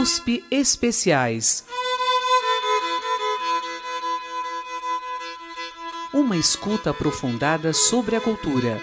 USP 0.00 0.42
Especiais. 0.50 1.62
Uma 6.10 6.38
escuta 6.38 6.88
aprofundada 6.88 7.74
sobre 7.74 8.16
a 8.16 8.20
cultura. 8.20 8.80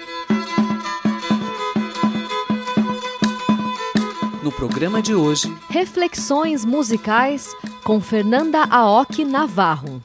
No 4.43 4.51
programa 4.51 5.01
de 5.01 5.15
hoje, 5.15 5.51
Reflexões 5.67 6.63
musicais 6.63 7.51
com 7.83 7.99
Fernanda 7.99 8.65
Aoki 8.65 9.25
Navarro. 9.25 10.03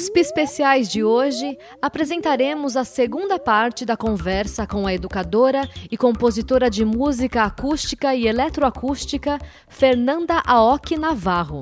USP 0.00 0.18
Especiais 0.18 0.88
de 0.88 1.04
hoje, 1.04 1.58
apresentaremos 1.82 2.74
a 2.74 2.84
segunda 2.84 3.38
parte 3.38 3.84
da 3.84 3.98
conversa 3.98 4.66
com 4.66 4.86
a 4.86 4.94
educadora 4.94 5.68
e 5.90 5.96
compositora 5.96 6.70
de 6.70 6.86
música 6.86 7.42
acústica 7.42 8.14
e 8.14 8.26
eletroacústica 8.26 9.38
Fernanda 9.68 10.42
Aoki 10.46 10.96
Navarro. 10.96 11.60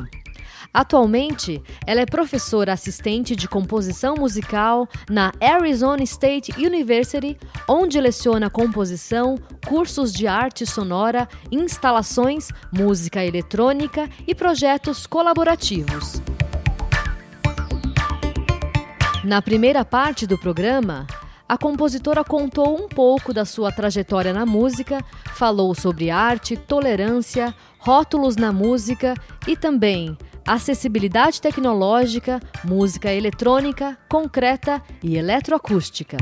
Atualmente, 0.72 1.60
ela 1.84 2.00
é 2.00 2.06
professora 2.06 2.72
assistente 2.72 3.34
de 3.34 3.48
composição 3.48 4.14
musical 4.14 4.86
na 5.10 5.32
Arizona 5.40 6.04
State 6.04 6.52
University, 6.64 7.36
onde 7.68 8.00
leciona 8.00 8.48
composição, 8.48 9.36
cursos 9.66 10.12
de 10.12 10.28
arte 10.28 10.64
sonora, 10.64 11.28
instalações, 11.50 12.50
música 12.70 13.24
eletrônica 13.24 14.08
e 14.28 14.32
projetos 14.32 15.08
colaborativos. 15.08 16.22
Na 19.28 19.42
primeira 19.42 19.84
parte 19.84 20.26
do 20.26 20.38
programa, 20.38 21.06
a 21.46 21.58
compositora 21.58 22.24
contou 22.24 22.82
um 22.82 22.88
pouco 22.88 23.30
da 23.30 23.44
sua 23.44 23.70
trajetória 23.70 24.32
na 24.32 24.46
música, 24.46 25.04
falou 25.34 25.74
sobre 25.74 26.08
arte, 26.08 26.56
tolerância, 26.56 27.54
rótulos 27.78 28.36
na 28.36 28.54
música 28.54 29.12
e 29.46 29.54
também 29.54 30.16
acessibilidade 30.46 31.42
tecnológica, 31.42 32.40
música 32.64 33.12
eletrônica, 33.12 33.98
concreta 34.08 34.82
e 35.02 35.18
eletroacústica. 35.18 36.16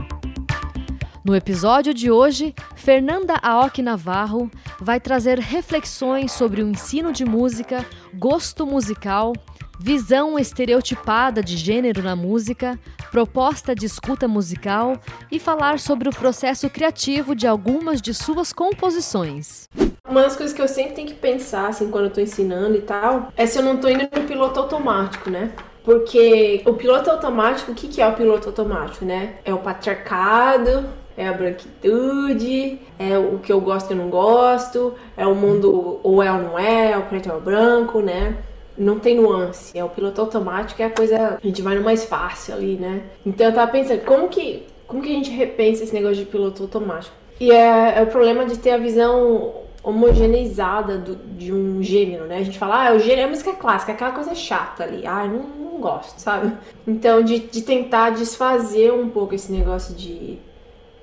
No 1.24 1.32
episódio 1.32 1.94
de 1.94 2.10
hoje, 2.10 2.56
Fernanda 2.74 3.34
Aoki 3.40 3.82
Navarro 3.82 4.50
vai 4.80 4.98
trazer 4.98 5.38
reflexões 5.38 6.32
sobre 6.32 6.60
o 6.60 6.68
ensino 6.68 7.12
de 7.12 7.24
música, 7.24 7.86
gosto 8.14 8.66
musical, 8.66 9.32
visão 9.78 10.38
estereotipada 10.38 11.42
de 11.42 11.56
gênero 11.56 12.02
na 12.02 12.16
música, 12.16 12.78
proposta 13.10 13.74
de 13.74 13.86
escuta 13.86 14.26
musical 14.26 14.96
e 15.30 15.38
falar 15.38 15.78
sobre 15.78 16.08
o 16.08 16.12
processo 16.12 16.68
criativo 16.70 17.34
de 17.34 17.46
algumas 17.46 18.00
de 18.00 18.14
suas 18.14 18.52
composições. 18.52 19.68
Uma 20.08 20.22
das 20.22 20.36
coisas 20.36 20.54
que 20.54 20.62
eu 20.62 20.68
sempre 20.68 20.94
tenho 20.94 21.08
que 21.08 21.14
pensar, 21.14 21.68
assim, 21.68 21.90
quando 21.90 22.04
eu 22.04 22.10
tô 22.10 22.20
ensinando 22.20 22.76
e 22.76 22.82
tal, 22.82 23.32
é 23.36 23.44
se 23.44 23.58
eu 23.58 23.62
não 23.62 23.76
tô 23.76 23.88
indo 23.88 24.02
no 24.02 24.24
piloto 24.26 24.60
automático, 24.60 25.30
né? 25.30 25.52
Porque 25.84 26.62
o 26.66 26.74
piloto 26.74 27.10
automático, 27.10 27.72
o 27.72 27.74
que, 27.74 27.88
que 27.88 28.00
é 28.00 28.06
o 28.06 28.14
piloto 28.14 28.48
automático, 28.48 29.04
né? 29.04 29.36
É 29.44 29.54
o 29.54 29.58
patriarcado, 29.58 30.84
é 31.16 31.28
a 31.28 31.32
branquitude, 31.32 32.80
é 32.98 33.16
o 33.16 33.38
que 33.38 33.52
eu 33.52 33.60
gosto 33.60 33.92
e 33.92 33.96
não 33.96 34.10
gosto, 34.10 34.94
é 35.16 35.26
o 35.26 35.34
mundo 35.34 36.00
ou 36.02 36.22
é 36.22 36.30
ou 36.30 36.38
não 36.38 36.58
é, 36.58 36.92
é 36.92 36.98
o 36.98 37.02
preto 37.02 37.28
ou 37.28 37.36
é 37.36 37.38
o 37.38 37.40
branco, 37.40 38.00
né? 38.00 38.36
Não 38.76 38.98
tem 38.98 39.16
nuance. 39.16 39.76
É 39.76 39.84
o 39.84 39.88
piloto 39.88 40.20
automático, 40.20 40.80
é 40.82 40.86
a 40.86 40.90
coisa. 40.90 41.38
A 41.42 41.46
gente 41.46 41.62
vai 41.62 41.76
no 41.76 41.84
mais 41.84 42.04
fácil 42.04 42.54
ali, 42.54 42.76
né? 42.76 43.02
Então 43.24 43.46
eu 43.46 43.54
tava 43.54 43.70
pensando, 43.70 44.00
como 44.04 44.28
que, 44.28 44.64
como 44.86 45.02
que 45.02 45.10
a 45.10 45.14
gente 45.14 45.30
repensa 45.30 45.84
esse 45.84 45.94
negócio 45.94 46.16
de 46.16 46.26
piloto 46.26 46.62
automático? 46.62 47.14
E 47.40 47.50
é, 47.50 47.98
é 47.98 48.02
o 48.02 48.06
problema 48.06 48.46
de 48.46 48.58
ter 48.58 48.70
a 48.70 48.78
visão 48.78 49.66
homogeneizada 49.82 50.98
do, 50.98 51.14
de 51.14 51.52
um 51.52 51.82
gênero, 51.82 52.24
né? 52.24 52.38
A 52.38 52.42
gente 52.42 52.58
fala, 52.58 52.88
ah, 52.88 52.94
o 52.94 52.98
gênero 52.98 53.28
é 53.28 53.30
música 53.30 53.52
clássica, 53.52 53.92
aquela 53.92 54.12
coisa 54.12 54.34
chata 54.34 54.82
ali. 54.82 55.06
Ah, 55.06 55.26
não, 55.26 55.42
não 55.42 55.80
gosto, 55.80 56.18
sabe? 56.18 56.52
Então, 56.86 57.22
de, 57.22 57.38
de 57.38 57.62
tentar 57.62 58.10
desfazer 58.10 58.92
um 58.92 59.08
pouco 59.08 59.34
esse 59.34 59.52
negócio 59.52 59.94
de 59.94 60.38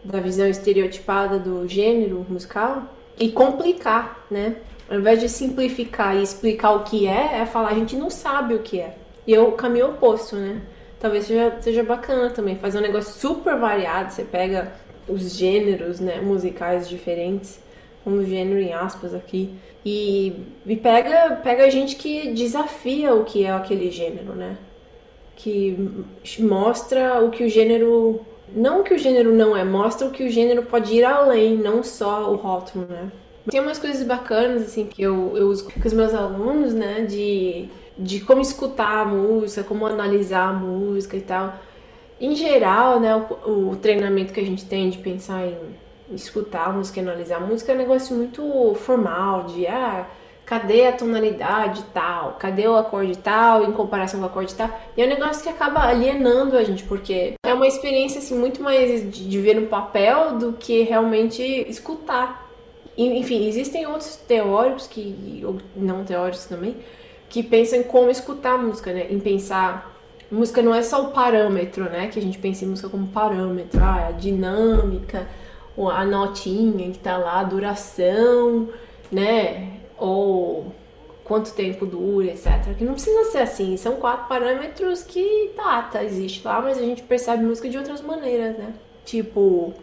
da 0.03 0.19
visão 0.19 0.47
estereotipada 0.47 1.39
do 1.39 1.65
gênero 1.65 2.25
musical 2.27 2.83
e 3.17 3.31
complicar, 3.31 4.25
né? 4.29 4.57
Ao 4.89 4.97
invés 4.97 5.19
de 5.19 5.29
simplificar 5.29 6.15
e 6.15 6.23
explicar 6.23 6.71
o 6.71 6.83
que 6.83 7.07
é, 7.07 7.39
é 7.41 7.45
falar 7.45 7.69
a 7.69 7.73
gente 7.75 7.95
não 7.95 8.09
sabe 8.09 8.53
o 8.53 8.59
que 8.59 8.79
é. 8.79 8.95
E 9.25 9.33
é 9.33 9.39
o 9.39 9.53
caminho 9.53 9.89
oposto, 9.89 10.35
né? 10.35 10.61
Talvez 10.99 11.25
seja, 11.25 11.57
seja 11.61 11.83
bacana 11.83 12.29
também 12.29 12.55
fazer 12.57 12.77
um 12.77 12.81
negócio 12.81 13.13
super 13.13 13.57
variado. 13.57 14.11
Você 14.11 14.23
pega 14.23 14.73
os 15.07 15.33
gêneros 15.33 15.99
né, 15.99 16.21
musicais 16.21 16.87
diferentes, 16.87 17.61
um 18.05 18.23
gênero 18.25 18.59
em 18.59 18.73
aspas 18.73 19.13
aqui, 19.13 19.53
e, 19.85 20.33
e 20.65 20.75
pega, 20.77 21.41
pega 21.43 21.69
gente 21.69 21.95
que 21.95 22.31
desafia 22.31 23.13
o 23.13 23.25
que 23.25 23.43
é 23.43 23.51
aquele 23.51 23.91
gênero, 23.91 24.33
né? 24.33 24.57
Que 25.35 25.77
mostra 26.39 27.23
o 27.23 27.29
que 27.29 27.43
o 27.43 27.49
gênero. 27.49 28.21
Não 28.55 28.83
que 28.83 28.93
o 28.93 28.97
gênero 28.97 29.33
não 29.33 29.57
é, 29.57 29.63
mostra 29.63 30.07
o 30.07 30.11
que 30.11 30.23
o 30.23 30.29
gênero 30.29 30.63
pode 30.63 30.93
ir 30.93 31.03
além, 31.03 31.57
não 31.57 31.81
só 31.81 32.31
o 32.31 32.35
rótulo, 32.35 32.85
né? 32.85 33.11
Tem 33.49 33.59
umas 33.59 33.79
coisas 33.79 34.05
bacanas, 34.05 34.63
assim, 34.63 34.85
que 34.85 35.01
eu, 35.01 35.35
eu 35.35 35.47
uso 35.49 35.65
com 35.65 35.79
os 35.85 35.93
meus 35.93 36.13
alunos, 36.13 36.73
né? 36.73 37.01
De, 37.01 37.69
de 37.97 38.21
como 38.21 38.41
escutar 38.41 39.01
a 39.01 39.05
música, 39.05 39.63
como 39.63 39.85
analisar 39.85 40.49
a 40.49 40.53
música 40.53 41.17
e 41.17 41.21
tal. 41.21 41.53
Em 42.19 42.35
geral, 42.35 42.99
né, 42.99 43.15
o, 43.15 43.71
o 43.71 43.75
treinamento 43.75 44.31
que 44.31 44.39
a 44.39 44.45
gente 44.45 44.65
tem 44.65 44.89
de 44.89 44.97
pensar 44.97 45.45
em 45.45 45.57
escutar 46.15 46.67
a 46.67 46.71
música 46.71 46.99
e 46.99 47.03
analisar 47.03 47.37
a 47.37 47.39
música 47.41 47.71
é 47.71 47.75
um 47.75 47.79
negócio 47.79 48.15
muito 48.15 48.75
formal, 48.75 49.43
de 49.43 49.67
ah, 49.67 50.07
cadê 50.45 50.87
a 50.87 50.93
tonalidade 50.93 51.83
tal, 51.93 52.37
cadê 52.39 52.67
o 52.67 52.75
acorde 52.75 53.17
tal 53.17 53.63
em 53.63 53.71
comparação 53.71 54.19
com 54.19 54.25
o 54.25 54.29
acorde 54.29 54.55
tal. 54.55 54.69
E 54.95 55.01
é 55.01 55.05
um 55.05 55.09
negócio 55.09 55.43
que 55.43 55.49
acaba 55.49 55.81
alienando 55.81 56.57
a 56.57 56.63
gente, 56.63 56.83
porque 56.83 57.33
é 57.45 57.53
uma 57.53 57.67
experiência 57.67 58.19
assim, 58.19 58.37
muito 58.37 58.61
mais 58.61 59.01
de, 59.11 59.27
de 59.27 59.41
ver 59.41 59.55
no 59.55 59.67
papel 59.67 60.37
do 60.37 60.53
que 60.53 60.83
realmente 60.83 61.41
escutar. 61.69 62.42
Enfim, 62.97 63.47
existem 63.47 63.87
outros 63.87 64.15
teóricos 64.15 64.87
que, 64.87 65.41
ou 65.43 65.57
não 65.75 66.03
teóricos 66.03 66.45
também, 66.45 66.77
que 67.29 67.41
pensam 67.41 67.79
em 67.79 67.83
como 67.83 68.09
escutar 68.09 68.57
música, 68.57 68.93
né? 68.93 69.07
Em 69.09 69.19
pensar 69.19 69.91
música 70.29 70.61
não 70.61 70.73
é 70.73 70.81
só 70.81 71.03
o 71.03 71.11
parâmetro, 71.11 71.85
né? 71.85 72.07
Que 72.07 72.19
a 72.19 72.21
gente 72.21 72.37
pensa 72.37 72.65
em 72.65 72.67
música 72.67 72.89
como 72.89 73.07
parâmetro, 73.07 73.81
ah, 73.83 74.07
a 74.07 74.11
dinâmica, 74.11 75.27
a 75.77 76.05
notinha 76.05 76.91
que 76.91 76.99
tá 76.99 77.17
lá, 77.17 77.39
a 77.39 77.43
duração, 77.43 78.69
né? 79.11 79.79
Ou 79.97 80.71
quanto 81.23 81.53
tempo 81.53 81.85
dura, 81.85 82.27
etc. 82.27 82.75
Que 82.77 82.83
não 82.83 82.93
precisa 82.93 83.25
ser 83.31 83.39
assim, 83.39 83.77
são 83.77 83.95
quatro 83.95 84.27
parâmetros 84.27 85.03
que 85.03 85.51
tá, 85.55 85.83
tá, 85.83 86.03
existe 86.03 86.45
lá, 86.45 86.61
mas 86.61 86.77
a 86.77 86.81
gente 86.81 87.01
percebe 87.03 87.43
música 87.45 87.69
de 87.69 87.77
outras 87.77 88.01
maneiras, 88.01 88.57
né? 88.57 88.73
Tipo, 89.05 89.73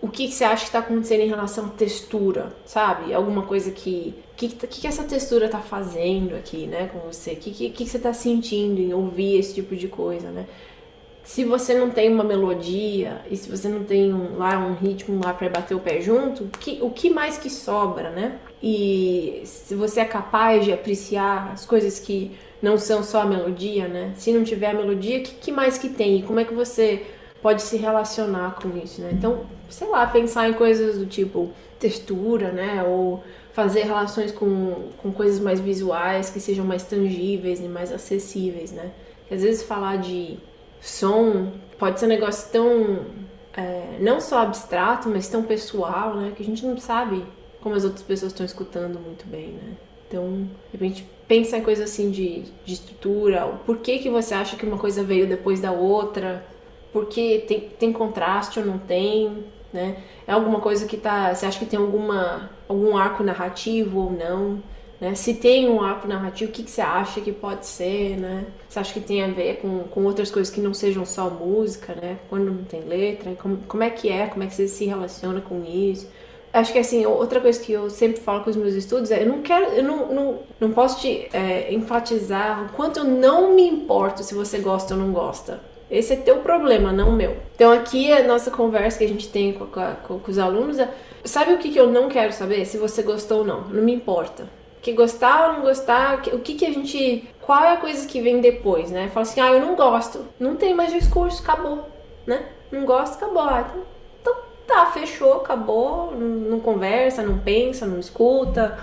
o, 0.00 0.08
que, 0.08 0.28
que 0.28 0.32
você 0.32 0.44
acha 0.44 0.62
que 0.62 0.68
está 0.68 0.78
acontecendo 0.78 1.22
em 1.22 1.28
relação 1.28 1.66
à 1.66 1.68
textura, 1.70 2.54
sabe? 2.64 3.12
Alguma 3.12 3.42
coisa 3.42 3.72
que. 3.72 4.14
O 4.32 4.36
que, 4.36 4.48
que, 4.48 4.66
que, 4.66 4.86
essa 4.86 5.02
textura 5.02 5.48
tá 5.48 5.58
fazendo 5.58 6.36
aqui, 6.36 6.66
né, 6.66 6.88
com 6.92 7.00
você? 7.00 7.32
O 7.32 7.36
que, 7.36 7.50
que, 7.50 7.70
que 7.70 7.86
você 7.86 7.98
tá 7.98 8.12
sentindo 8.12 8.80
em 8.80 8.94
ouvir 8.94 9.38
esse 9.38 9.54
tipo 9.54 9.74
de 9.74 9.88
coisa, 9.88 10.30
né? 10.30 10.46
Se 11.24 11.44
você 11.44 11.74
não 11.74 11.90
tem 11.90 12.12
uma 12.12 12.24
melodia 12.24 13.22
e 13.30 13.36
se 13.36 13.48
você 13.48 13.68
não 13.68 13.84
tem 13.84 14.12
um, 14.12 14.38
lá 14.38 14.58
um 14.58 14.74
ritmo 14.74 15.20
lá 15.22 15.32
para 15.32 15.48
bater 15.48 15.74
o 15.74 15.80
pé 15.80 16.00
junto, 16.00 16.48
que, 16.58 16.78
o 16.80 16.90
que 16.90 17.10
mais 17.10 17.36
que 17.36 17.50
sobra, 17.50 18.10
né? 18.10 18.38
E 18.62 19.42
se 19.44 19.74
você 19.74 20.00
é 20.00 20.04
capaz 20.04 20.64
de 20.64 20.72
apreciar 20.72 21.52
as 21.52 21.66
coisas 21.66 21.98
que 21.98 22.32
não 22.60 22.78
são 22.78 23.02
só 23.02 23.22
a 23.22 23.26
melodia, 23.26 23.88
né? 23.88 24.12
Se 24.16 24.32
não 24.32 24.44
tiver 24.44 24.70
a 24.70 24.74
melodia, 24.74 25.18
o 25.18 25.22
que, 25.22 25.34
que 25.34 25.52
mais 25.52 25.76
que 25.76 25.88
tem? 25.88 26.22
Como 26.22 26.38
é 26.38 26.44
que 26.44 26.54
você 26.54 27.04
pode 27.42 27.62
se 27.62 27.76
relacionar 27.76 28.54
com 28.54 28.76
isso, 28.78 29.02
né? 29.02 29.10
Então, 29.12 29.44
sei 29.68 29.88
lá, 29.88 30.06
pensar 30.06 30.48
em 30.48 30.52
coisas 30.54 30.96
do 30.96 31.06
tipo 31.06 31.50
textura, 31.78 32.52
né? 32.52 32.84
Ou 32.84 33.22
fazer 33.52 33.82
relações 33.82 34.30
com, 34.30 34.88
com 34.98 35.12
coisas 35.12 35.40
mais 35.40 35.60
visuais, 35.60 36.30
que 36.30 36.40
sejam 36.40 36.64
mais 36.64 36.84
tangíveis 36.84 37.60
e 37.60 37.64
mais 37.64 37.92
acessíveis, 37.92 38.70
né? 38.70 38.92
Às 39.30 39.42
vezes 39.42 39.62
falar 39.62 39.96
de 39.96 40.38
som 40.80 41.52
pode 41.78 41.98
ser 41.98 42.06
um 42.06 42.10
negócio 42.10 42.50
tão 42.52 43.06
é, 43.54 43.98
não 44.00 44.20
só 44.20 44.38
abstrato, 44.38 45.08
mas 45.08 45.28
tão 45.28 45.42
pessoal, 45.42 46.14
né? 46.14 46.32
Que 46.36 46.42
a 46.42 46.46
gente 46.46 46.64
não 46.64 46.78
sabe 46.78 47.24
como 47.60 47.74
as 47.74 47.84
outras 47.84 48.02
pessoas 48.02 48.32
estão 48.32 48.46
escutando 48.46 48.98
muito 49.00 49.26
bem, 49.26 49.48
né? 49.48 49.72
Então, 50.08 50.48
de 50.70 50.72
repente, 50.72 51.06
pensa 51.26 51.56
em 51.56 51.62
coisas 51.62 51.90
assim 51.90 52.10
de, 52.10 52.42
de 52.64 52.74
estrutura, 52.74 53.46
por 53.64 53.78
que, 53.78 53.98
que 53.98 54.10
você 54.10 54.34
acha 54.34 54.56
que 54.56 54.66
uma 54.66 54.76
coisa 54.76 55.02
veio 55.02 55.26
depois 55.26 55.60
da 55.60 55.72
outra, 55.72 56.44
porque 56.92 57.44
tem, 57.48 57.60
tem 57.60 57.92
contraste 57.92 58.58
ou 58.58 58.66
não 58.66 58.78
tem, 58.78 59.44
né? 59.72 59.96
É 60.26 60.32
alguma 60.32 60.60
coisa 60.60 60.86
que 60.86 60.96
tá. 60.96 61.34
Você 61.34 61.46
acha 61.46 61.58
que 61.58 61.66
tem 61.66 61.78
alguma 61.78 62.50
algum 62.68 62.96
arco 62.96 63.22
narrativo 63.22 64.00
ou 64.00 64.12
não. 64.12 64.62
Né? 65.00 65.14
Se 65.14 65.34
tem 65.34 65.68
um 65.68 65.82
arco 65.82 66.06
narrativo, 66.06 66.50
o 66.50 66.54
que, 66.54 66.62
que 66.62 66.70
você 66.70 66.80
acha 66.80 67.20
que 67.20 67.32
pode 67.32 67.66
ser, 67.66 68.16
né? 68.16 68.46
Você 68.68 68.78
acha 68.78 68.92
que 68.94 69.00
tem 69.00 69.22
a 69.22 69.26
ver 69.26 69.56
com, 69.56 69.80
com 69.84 70.04
outras 70.04 70.30
coisas 70.30 70.52
que 70.52 70.60
não 70.60 70.72
sejam 70.72 71.04
só 71.04 71.28
música, 71.28 71.94
né? 71.94 72.18
Quando 72.28 72.44
não 72.44 72.64
tem 72.64 72.82
letra, 72.82 73.34
como, 73.34 73.56
como 73.66 73.82
é 73.82 73.90
que 73.90 74.08
é, 74.08 74.28
como 74.28 74.44
é 74.44 74.46
que 74.46 74.54
você 74.54 74.68
se 74.68 74.84
relaciona 74.84 75.40
com 75.40 75.64
isso? 75.64 76.08
Acho 76.52 76.72
que 76.72 76.78
assim, 76.78 77.04
outra 77.06 77.40
coisa 77.40 77.58
que 77.58 77.72
eu 77.72 77.88
sempre 77.90 78.20
falo 78.20 78.44
com 78.44 78.50
os 78.50 78.56
meus 78.56 78.74
estudos 78.74 79.10
é 79.10 79.22
eu 79.22 79.26
não 79.26 79.40
quero, 79.40 79.64
eu 79.72 79.82
não, 79.82 80.12
não, 80.12 80.38
não 80.60 80.70
posso 80.70 81.00
te 81.00 81.28
é, 81.32 81.72
enfatizar 81.72 82.66
o 82.66 82.68
quanto 82.76 82.98
eu 82.98 83.04
não 83.04 83.54
me 83.54 83.66
importo 83.66 84.22
se 84.22 84.34
você 84.34 84.58
gosta 84.58 84.94
ou 84.94 85.00
não 85.00 85.12
gosta. 85.12 85.60
Esse 85.92 86.14
é 86.14 86.16
teu 86.16 86.38
problema, 86.38 86.90
não 86.90 87.12
meu. 87.12 87.36
Então 87.54 87.70
aqui 87.70 88.10
a 88.10 88.26
nossa 88.26 88.50
conversa 88.50 88.96
que 88.96 89.04
a 89.04 89.08
gente 89.08 89.28
tem 89.28 89.52
com, 89.52 89.66
com, 89.66 90.18
com 90.20 90.30
os 90.30 90.38
alunos 90.38 90.78
é, 90.78 90.88
sabe 91.22 91.52
o 91.52 91.58
que, 91.58 91.70
que 91.70 91.78
eu 91.78 91.86
não 91.86 92.08
quero 92.08 92.32
saber? 92.32 92.64
Se 92.64 92.78
você 92.78 93.02
gostou 93.02 93.40
ou 93.40 93.44
não. 93.44 93.68
Não 93.68 93.82
me 93.82 93.92
importa. 93.92 94.48
Que 94.80 94.94
gostar 94.94 95.48
ou 95.48 95.52
não 95.52 95.60
gostar, 95.60 96.22
o 96.32 96.38
que, 96.38 96.54
que 96.54 96.64
a 96.64 96.72
gente. 96.72 97.28
Qual 97.42 97.62
é 97.62 97.74
a 97.74 97.76
coisa 97.76 98.08
que 98.08 98.22
vem 98.22 98.40
depois, 98.40 98.90
né? 98.90 99.10
Fala 99.12 99.22
assim, 99.22 99.40
ah, 99.42 99.52
eu 99.52 99.60
não 99.60 99.76
gosto. 99.76 100.24
Não 100.40 100.56
tem 100.56 100.74
mais 100.74 100.90
discurso, 100.90 101.42
acabou, 101.42 101.86
né? 102.26 102.46
Não 102.72 102.86
gosto, 102.86 103.16
acabou. 103.16 103.42
Ah, 103.42 103.70
então 104.20 104.34
tá, 104.66 104.86
fechou, 104.86 105.34
acabou, 105.34 106.10
não, 106.12 106.26
não 106.26 106.60
conversa, 106.60 107.22
não 107.22 107.38
pensa, 107.38 107.84
não 107.84 108.00
escuta, 108.00 108.78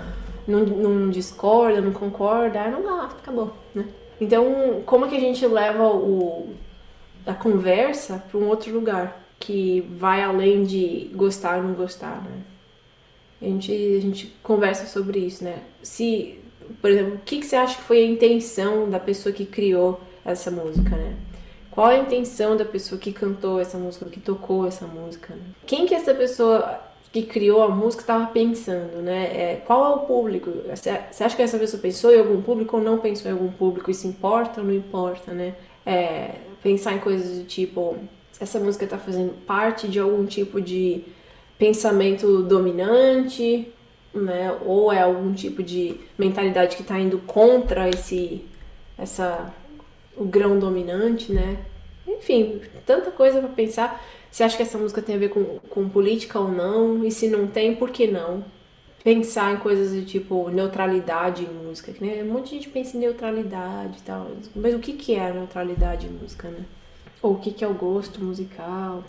não, 0.47 0.59
não 0.59 1.09
discorda, 1.09 1.81
não 1.81 1.91
concorda, 1.91 2.67
não 2.67 2.83
gosta, 2.83 3.17
acabou, 3.19 3.51
né? 3.73 3.85
Então, 4.21 4.83
como 4.85 5.05
é 5.05 5.09
que 5.09 5.17
a 5.17 5.19
gente 5.19 5.45
leva 5.47 5.83
o, 5.87 6.53
a 7.25 7.33
conversa 7.33 8.23
para 8.29 8.39
um 8.39 8.47
outro 8.47 8.73
lugar 8.73 9.23
que 9.39 9.81
vai 9.97 10.21
além 10.21 10.63
de 10.63 11.09
gostar 11.13 11.57
ou 11.57 11.63
não 11.63 11.73
gostar, 11.73 12.21
né? 12.23 12.41
A 13.41 13.45
gente, 13.45 13.71
a 13.71 14.01
gente 14.01 14.35
conversa 14.43 14.85
sobre 14.85 15.19
isso, 15.19 15.43
né? 15.43 15.59
Se, 15.81 16.39
por 16.81 16.89
exemplo, 16.89 17.15
o 17.15 17.19
que, 17.19 17.39
que 17.39 17.45
você 17.45 17.55
acha 17.55 17.77
que 17.77 17.83
foi 17.83 18.03
a 18.03 18.05
intenção 18.05 18.89
da 18.89 18.99
pessoa 18.99 19.31
que 19.31 19.45
criou 19.45 20.01
essa 20.25 20.51
música, 20.51 20.95
né? 20.95 21.15
Qual 21.71 21.87
a 21.87 21.97
intenção 21.97 22.57
da 22.57 22.65
pessoa 22.65 22.99
que 22.99 23.13
cantou 23.13 23.59
essa 23.59 23.77
música, 23.77 24.09
que 24.09 24.19
tocou 24.19 24.67
essa 24.67 24.85
música? 24.85 25.33
Né? 25.33 25.41
Quem 25.65 25.85
que 25.85 25.95
essa 25.95 26.13
pessoa 26.13 26.81
que 27.11 27.23
criou 27.23 27.63
a 27.63 27.69
música 27.69 28.03
estava 28.03 28.27
pensando, 28.27 29.01
né? 29.01 29.23
É, 29.25 29.63
qual 29.65 29.85
é 29.85 29.95
o 29.95 29.99
público? 29.99 30.51
Você 30.69 30.89
acha 31.23 31.35
que 31.35 31.41
essa 31.41 31.57
pessoa 31.57 31.81
pensou 31.81 32.13
em 32.13 32.19
algum 32.19 32.41
público 32.41 32.77
ou 32.77 32.83
não 32.83 32.97
pensou 32.97 33.31
em 33.31 33.33
algum 33.33 33.51
público? 33.51 33.89
Isso 33.89 34.07
importa 34.07 34.59
ou 34.59 34.67
não 34.67 34.73
importa, 34.73 35.31
né? 35.31 35.55
É, 35.85 36.35
pensar 36.61 36.93
em 36.93 36.99
coisas 36.99 37.39
do 37.39 37.45
tipo, 37.45 37.97
essa 38.39 38.59
música 38.59 38.85
está 38.85 38.97
fazendo 38.97 39.33
parte 39.45 39.87
de 39.87 39.99
algum 39.99 40.25
tipo 40.25 40.61
de 40.61 41.03
pensamento 41.57 42.43
dominante, 42.43 43.71
né? 44.13 44.57
Ou 44.65 44.91
é 44.91 45.01
algum 45.01 45.33
tipo 45.33 45.61
de 45.61 45.99
mentalidade 46.17 46.75
que 46.75 46.81
está 46.81 46.99
indo 46.99 47.19
contra 47.19 47.89
esse, 47.89 48.45
essa 48.97 49.53
o 50.15 50.25
grão 50.25 50.59
dominante, 50.59 51.31
né? 51.31 51.59
Enfim, 52.07 52.61
tanta 52.85 53.11
coisa 53.11 53.39
para 53.39 53.49
pensar. 53.49 54.03
Você 54.31 54.43
acha 54.43 54.57
que 54.57 54.63
essa 54.63 54.77
música 54.77 55.01
tem 55.01 55.15
a 55.15 55.19
ver 55.19 55.29
com, 55.29 55.43
com 55.69 55.89
política 55.89 56.39
ou 56.39 56.49
não? 56.49 57.03
E 57.05 57.11
se 57.11 57.27
não 57.27 57.47
tem, 57.47 57.75
por 57.75 57.89
que 57.89 58.07
não? 58.07 58.43
Pensar 59.03 59.53
em 59.53 59.57
coisas 59.57 59.91
de 59.91 60.05
tipo 60.05 60.49
neutralidade 60.49 61.43
em 61.43 61.67
música, 61.67 61.91
que 61.91 62.03
né? 62.03 62.21
um 62.23 62.33
monte 62.33 62.49
de 62.49 62.55
gente 62.55 62.69
pensa 62.69 62.97
em 62.97 62.99
neutralidade 62.99 63.97
e 63.97 64.01
tal. 64.01 64.27
Mas 64.55 64.73
o 64.73 64.79
que, 64.79 64.93
que 64.93 65.15
é 65.15 65.29
a 65.29 65.33
neutralidade 65.33 66.07
em 66.07 66.09
música, 66.09 66.49
né? 66.49 66.65
Ou 67.21 67.33
o 67.33 67.39
que, 67.39 67.51
que 67.51 67.63
é 67.63 67.67
o 67.67 67.73
gosto 67.73 68.23
musical? 68.23 69.03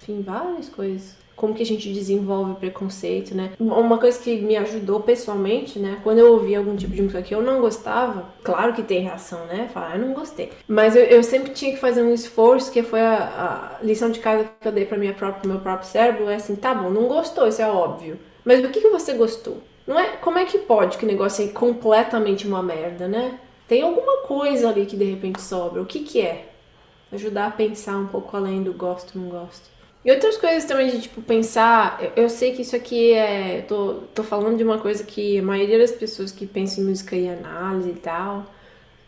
Enfim, 0.00 0.22
várias 0.22 0.68
coisas 0.68 1.16
como 1.38 1.54
que 1.54 1.62
a 1.62 1.66
gente 1.66 1.90
desenvolve 1.92 2.56
preconceito, 2.56 3.32
né? 3.32 3.52
Uma 3.60 3.96
coisa 3.96 4.18
que 4.18 4.40
me 4.40 4.56
ajudou 4.56 5.00
pessoalmente, 5.00 5.78
né? 5.78 5.98
Quando 6.02 6.18
eu 6.18 6.32
ouvi 6.32 6.54
algum 6.54 6.74
tipo 6.74 6.92
de 6.92 7.00
música 7.00 7.22
que 7.22 7.32
eu 7.32 7.40
não 7.40 7.60
gostava, 7.60 8.24
claro 8.42 8.74
que 8.74 8.82
tem 8.82 9.04
reação, 9.04 9.46
né? 9.46 9.70
Falar, 9.72 9.96
eu 9.96 10.04
não 10.04 10.12
gostei. 10.12 10.50
Mas 10.66 10.96
eu, 10.96 11.04
eu 11.04 11.22
sempre 11.22 11.52
tinha 11.52 11.70
que 11.70 11.78
fazer 11.78 12.02
um 12.02 12.12
esforço, 12.12 12.72
que 12.72 12.82
foi 12.82 13.00
a, 13.00 13.78
a 13.80 13.84
lição 13.84 14.10
de 14.10 14.18
casa 14.18 14.50
que 14.60 14.66
eu 14.66 14.72
dei 14.72 14.84
para 14.84 14.98
minha 14.98 15.14
própria, 15.14 15.48
meu 15.48 15.60
próprio 15.60 15.88
cérebro, 15.88 16.28
é 16.28 16.34
assim, 16.34 16.56
tá 16.56 16.74
bom, 16.74 16.90
não 16.90 17.06
gostou, 17.06 17.46
isso 17.46 17.62
é 17.62 17.68
óbvio. 17.68 18.18
Mas 18.48 18.64
o 18.64 18.70
que, 18.70 18.80
que 18.80 18.88
você 18.88 19.12
gostou? 19.12 19.58
Não 19.86 20.00
é, 20.00 20.16
como 20.16 20.38
é 20.38 20.46
que 20.46 20.56
pode 20.56 20.96
que 20.96 21.04
o 21.04 21.06
negócio 21.06 21.44
é 21.44 21.48
completamente 21.48 22.46
uma 22.46 22.62
merda, 22.62 23.06
né? 23.06 23.38
Tem 23.68 23.82
alguma 23.82 24.22
coisa 24.22 24.70
ali 24.70 24.86
que 24.86 24.96
de 24.96 25.04
repente 25.04 25.38
sobra. 25.42 25.82
O 25.82 25.84
que 25.84 25.98
que 25.98 26.22
é? 26.22 26.48
Ajudar 27.12 27.48
a 27.48 27.50
pensar 27.50 27.98
um 27.98 28.06
pouco 28.06 28.34
além 28.34 28.62
do 28.62 28.72
gosto, 28.72 29.18
não 29.18 29.28
gosto. 29.28 29.68
E 30.02 30.10
outras 30.10 30.38
coisas 30.38 30.64
também 30.64 30.88
de, 30.88 31.02
tipo, 31.02 31.20
pensar. 31.20 31.98
Eu, 32.02 32.22
eu 32.24 32.28
sei 32.30 32.54
que 32.54 32.62
isso 32.62 32.74
aqui 32.74 33.12
é. 33.12 33.66
Tô, 33.68 34.04
tô 34.14 34.22
falando 34.22 34.56
de 34.56 34.64
uma 34.64 34.78
coisa 34.78 35.04
que 35.04 35.38
a 35.38 35.42
maioria 35.42 35.78
das 35.78 35.92
pessoas 35.92 36.32
que 36.32 36.46
pensam 36.46 36.84
em 36.84 36.86
música 36.86 37.14
e 37.14 37.28
análise 37.28 37.90
e 37.90 37.96
tal. 37.96 38.46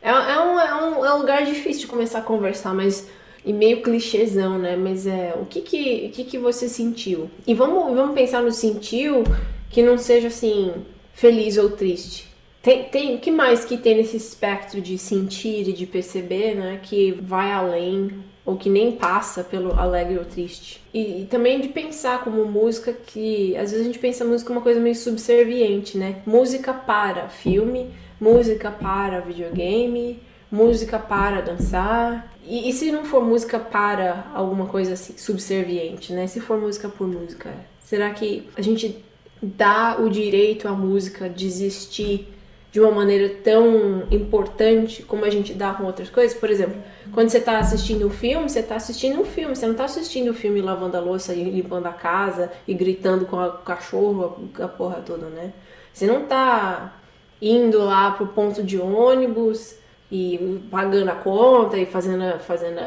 É, 0.03 0.11
é, 0.11 0.39
um, 0.39 0.61
é, 0.61 0.75
um, 0.75 1.07
é 1.07 1.15
um 1.15 1.19
lugar 1.19 1.47
difícil 1.47 1.81
de 1.81 1.87
começar 1.87 2.19
a 2.19 2.23
conversar, 2.23 2.75
mas. 2.75 3.09
E 3.45 3.53
meio 3.53 3.83
clichêzão, 3.83 4.59
né? 4.59 4.77
Mas 4.77 5.07
é. 5.07 5.35
O 5.41 5.47
que 5.47 5.61
que, 5.61 6.07
o 6.07 6.11
que, 6.11 6.25
que 6.25 6.39
você 6.39 6.69
sentiu? 6.69 7.31
E 7.47 7.55
vamos, 7.55 7.95
vamos 7.95 8.15
pensar 8.15 8.43
no 8.43 8.53
sentiu 8.53 9.25
que 9.71 9.83
não 9.83 9.97
seja 9.97 10.29
assim. 10.29 10.73
Feliz 11.13 11.59
ou 11.59 11.71
triste. 11.71 12.31
Tem, 12.63 12.85
tem, 12.85 13.17
o 13.17 13.19
que 13.19 13.31
mais 13.31 13.65
que 13.65 13.77
tem 13.77 13.97
nesse 13.97 14.17
espectro 14.17 14.81
de 14.81 14.97
sentir 14.99 15.69
e 15.69 15.73
de 15.73 15.87
perceber, 15.87 16.55
né? 16.55 16.81
Que 16.83 17.13
vai 17.13 17.51
além 17.51 18.11
ou 18.45 18.57
que 18.57 18.69
nem 18.69 18.93
passa 18.93 19.45
pelo 19.45 19.79
alegre 19.79 20.19
ou 20.19 20.25
triste. 20.25 20.83
E, 20.93 21.23
e, 21.23 21.27
também 21.27 21.61
de 21.61 21.69
pensar 21.69 22.25
como 22.25 22.45
música 22.45 22.93
que 22.93 23.57
às 23.57 23.71
vezes 23.71 23.81
a 23.81 23.85
gente 23.85 23.99
pensa 23.99 24.25
música 24.25 24.53
uma 24.53 24.61
coisa 24.61 24.81
meio 24.81 24.95
subserviente, 24.95 25.97
né? 25.97 26.23
Música 26.27 26.73
para 26.73 27.29
filme, 27.29 27.91
música 28.21 28.71
para 28.71 29.21
videogame, 29.21 30.19
música 30.51 30.99
para 30.99 31.41
dançar. 31.41 32.33
E, 32.45 32.69
e 32.69 32.73
se 32.73 32.91
não 32.91 33.05
for 33.05 33.25
música 33.25 33.59
para 33.59 34.31
alguma 34.35 34.67
coisa 34.67 34.95
assim, 34.95 35.17
subserviente, 35.17 36.13
né? 36.13 36.27
Se 36.27 36.41
for 36.41 36.59
música 36.59 36.89
por 36.89 37.07
música, 37.07 37.53
será 37.81 38.11
que 38.11 38.49
a 38.57 38.63
gente 38.63 39.05
dá 39.43 39.97
o 39.99 40.09
direito 40.09 40.69
à 40.69 40.73
música 40.73 41.29
de 41.29 41.47
existir 41.47 42.29
de 42.73 42.81
uma 42.81 42.91
maneira 42.91 43.29
tão 43.43 44.05
importante 44.11 45.03
como 45.03 45.25
a 45.25 45.31
gente 45.31 45.53
dá 45.53 45.75
com 45.75 45.85
outras 45.85 46.09
coisas. 46.09 46.39
Por 46.39 46.49
exemplo, 46.51 46.81
quando 47.13 47.29
você 47.29 47.39
está 47.39 47.59
assistindo 47.59 48.07
um 48.07 48.11
filme, 48.11 48.49
você 48.49 48.61
está 48.61 48.77
assistindo 48.77 49.21
um 49.21 49.25
filme, 49.25 49.57
você 49.57 49.67
não 49.67 49.73
está 49.73 49.85
assistindo 49.85 50.29
o 50.29 50.31
um 50.31 50.35
filme 50.35 50.61
lavando 50.61 50.97
a 50.97 51.01
louça 51.01 51.35
e 51.35 51.43
limpando 51.43 51.87
a 51.87 51.93
casa 51.93 52.53
e 52.69 52.75
gritando 52.75 53.27
com 53.27 53.37
o 53.37 53.53
cachorro, 53.59 54.51
a 54.61 54.69
porra 54.69 55.03
toda, 55.05 55.27
né? 55.27 55.53
Você 55.93 56.07
não 56.07 56.23
está 56.23 56.97
indo 57.43 57.79
lá 57.79 58.13
pro 58.13 58.29
ponto 58.29 58.63
de 58.63 58.79
ônibus 58.79 59.75
e 60.11 60.61
pagando 60.71 61.11
a 61.11 61.15
conta 61.15 61.79
e 61.79 61.87
fazendo, 61.87 62.39
fazendo 62.41 62.81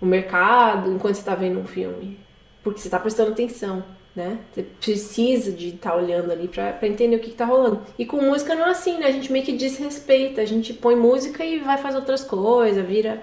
o 0.00 0.06
mercado 0.06 0.90
enquanto 0.90 1.14
você 1.14 1.20
está 1.20 1.34
vendo 1.34 1.60
um 1.60 1.66
filme. 1.66 2.18
Porque 2.62 2.80
você 2.80 2.88
está 2.88 2.98
prestando 2.98 3.32
atenção 3.32 3.84
né? 4.16 4.38
Você 4.50 4.62
precisa 4.62 5.52
de 5.52 5.68
estar 5.68 5.90
tá 5.90 5.96
olhando 5.96 6.32
ali 6.32 6.48
para 6.48 6.88
entender 6.88 7.16
o 7.16 7.20
que, 7.20 7.28
está 7.28 7.44
rolando. 7.44 7.82
E 7.98 8.06
com 8.06 8.16
música 8.22 8.54
não 8.54 8.66
é 8.66 8.70
assim, 8.70 8.98
né? 8.98 9.06
A 9.06 9.12
gente 9.12 9.30
meio 9.30 9.44
que 9.44 9.52
desrespeita, 9.52 10.40
a 10.40 10.44
gente 10.46 10.72
põe 10.72 10.96
música 10.96 11.44
e 11.44 11.58
vai 11.58 11.76
fazer 11.76 11.98
outras 11.98 12.24
coisas, 12.24 12.84
vira. 12.84 13.22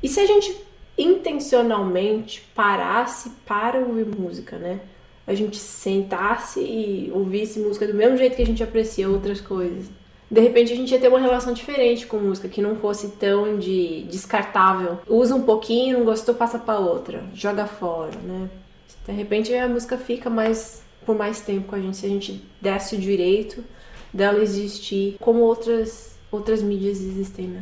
E 0.00 0.08
se 0.08 0.20
a 0.20 0.26
gente 0.26 0.56
intencionalmente 0.96 2.40
parasse 2.54 3.30
para 3.44 3.80
ouvir 3.80 4.06
música, 4.06 4.56
né? 4.56 4.80
A 5.26 5.34
gente 5.34 5.56
sentasse 5.56 6.60
e 6.60 7.10
ouvisse 7.12 7.58
música 7.58 7.86
do 7.86 7.94
mesmo 7.94 8.16
jeito 8.16 8.36
que 8.36 8.42
a 8.42 8.46
gente 8.46 8.62
aprecia 8.62 9.10
outras 9.10 9.40
coisas. 9.40 9.90
De 10.30 10.40
repente 10.40 10.72
a 10.72 10.76
gente 10.76 10.90
ia 10.90 11.00
ter 11.00 11.08
uma 11.08 11.20
relação 11.20 11.52
diferente 11.52 12.06
com 12.06 12.18
música, 12.18 12.48
que 12.48 12.60
não 12.60 12.76
fosse 12.76 13.08
tão 13.12 13.58
de 13.58 14.02
descartável. 14.10 14.98
Usa 15.08 15.34
um 15.34 15.42
pouquinho, 15.42 15.98
não 15.98 16.04
gostou, 16.04 16.34
passa 16.34 16.58
para 16.58 16.78
outra, 16.78 17.24
joga 17.34 17.66
fora, 17.66 18.16
né? 18.18 18.48
De 19.06 19.12
repente 19.12 19.54
a 19.54 19.68
música 19.68 19.96
fica 19.96 20.28
mais 20.28 20.82
por 21.06 21.16
mais 21.16 21.40
tempo 21.40 21.68
com 21.68 21.74
a 21.74 21.80
gente 21.80 21.96
se 21.96 22.04
a 22.04 22.08
gente 22.10 22.44
desse 22.60 22.94
o 22.94 22.98
direito 22.98 23.64
dela 24.12 24.42
existir 24.42 25.16
como 25.18 25.40
outras 25.40 26.18
outras 26.30 26.62
mídias 26.62 27.00
existem, 27.00 27.46
né? 27.46 27.60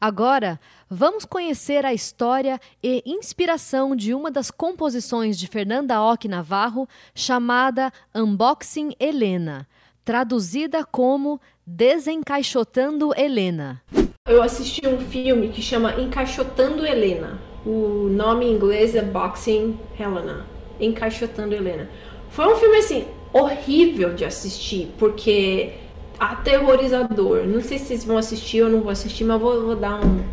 Agora, 0.00 0.60
vamos 0.88 1.24
conhecer 1.24 1.84
a 1.84 1.92
história 1.92 2.60
e 2.80 3.02
inspiração 3.04 3.96
de 3.96 4.14
uma 4.14 4.30
das 4.30 4.48
composições 4.48 5.36
de 5.36 5.48
Fernanda 5.48 6.00
Ock 6.00 6.28
Navarro, 6.28 6.88
chamada 7.12 7.92
Unboxing 8.14 8.94
Helena, 9.00 9.66
traduzida 10.08 10.86
como 10.86 11.38
Desencaixotando 11.66 13.12
Helena. 13.14 13.82
Eu 14.26 14.42
assisti 14.42 14.88
um 14.88 14.98
filme 15.00 15.50
que 15.50 15.60
chama 15.60 16.00
Encaixotando 16.00 16.86
Helena. 16.86 17.38
O 17.66 18.08
nome 18.10 18.46
em 18.46 18.54
inglês 18.54 18.94
é 18.94 19.02
Boxing 19.02 19.78
Helena 20.00 20.46
encaixotando 20.80 21.54
Helena. 21.54 21.90
Foi 22.30 22.50
um 22.50 22.56
filme 22.56 22.78
assim 22.78 23.04
horrível 23.34 24.14
de 24.14 24.24
assistir, 24.24 24.90
porque 24.96 25.74
aterrorizador. 26.18 27.44
Não 27.44 27.60
sei 27.60 27.76
se 27.76 27.88
vocês 27.88 28.04
vão 28.06 28.16
assistir 28.16 28.62
ou 28.62 28.70
não 28.70 28.80
vou 28.80 28.90
assistir, 28.90 29.24
mas 29.24 29.38
vou, 29.38 29.62
vou 29.62 29.76
dar 29.76 30.02
um, 30.02 30.24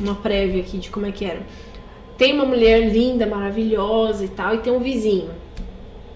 uma 0.00 0.16
prévia 0.16 0.62
aqui 0.62 0.78
de 0.78 0.90
como 0.90 1.06
é 1.06 1.12
que 1.12 1.24
era. 1.24 1.42
Tem 2.18 2.34
uma 2.34 2.44
mulher 2.44 2.90
linda, 2.90 3.24
maravilhosa 3.24 4.24
e 4.24 4.28
tal, 4.28 4.56
e 4.56 4.58
tem 4.58 4.72
um 4.72 4.80
vizinho. 4.80 5.30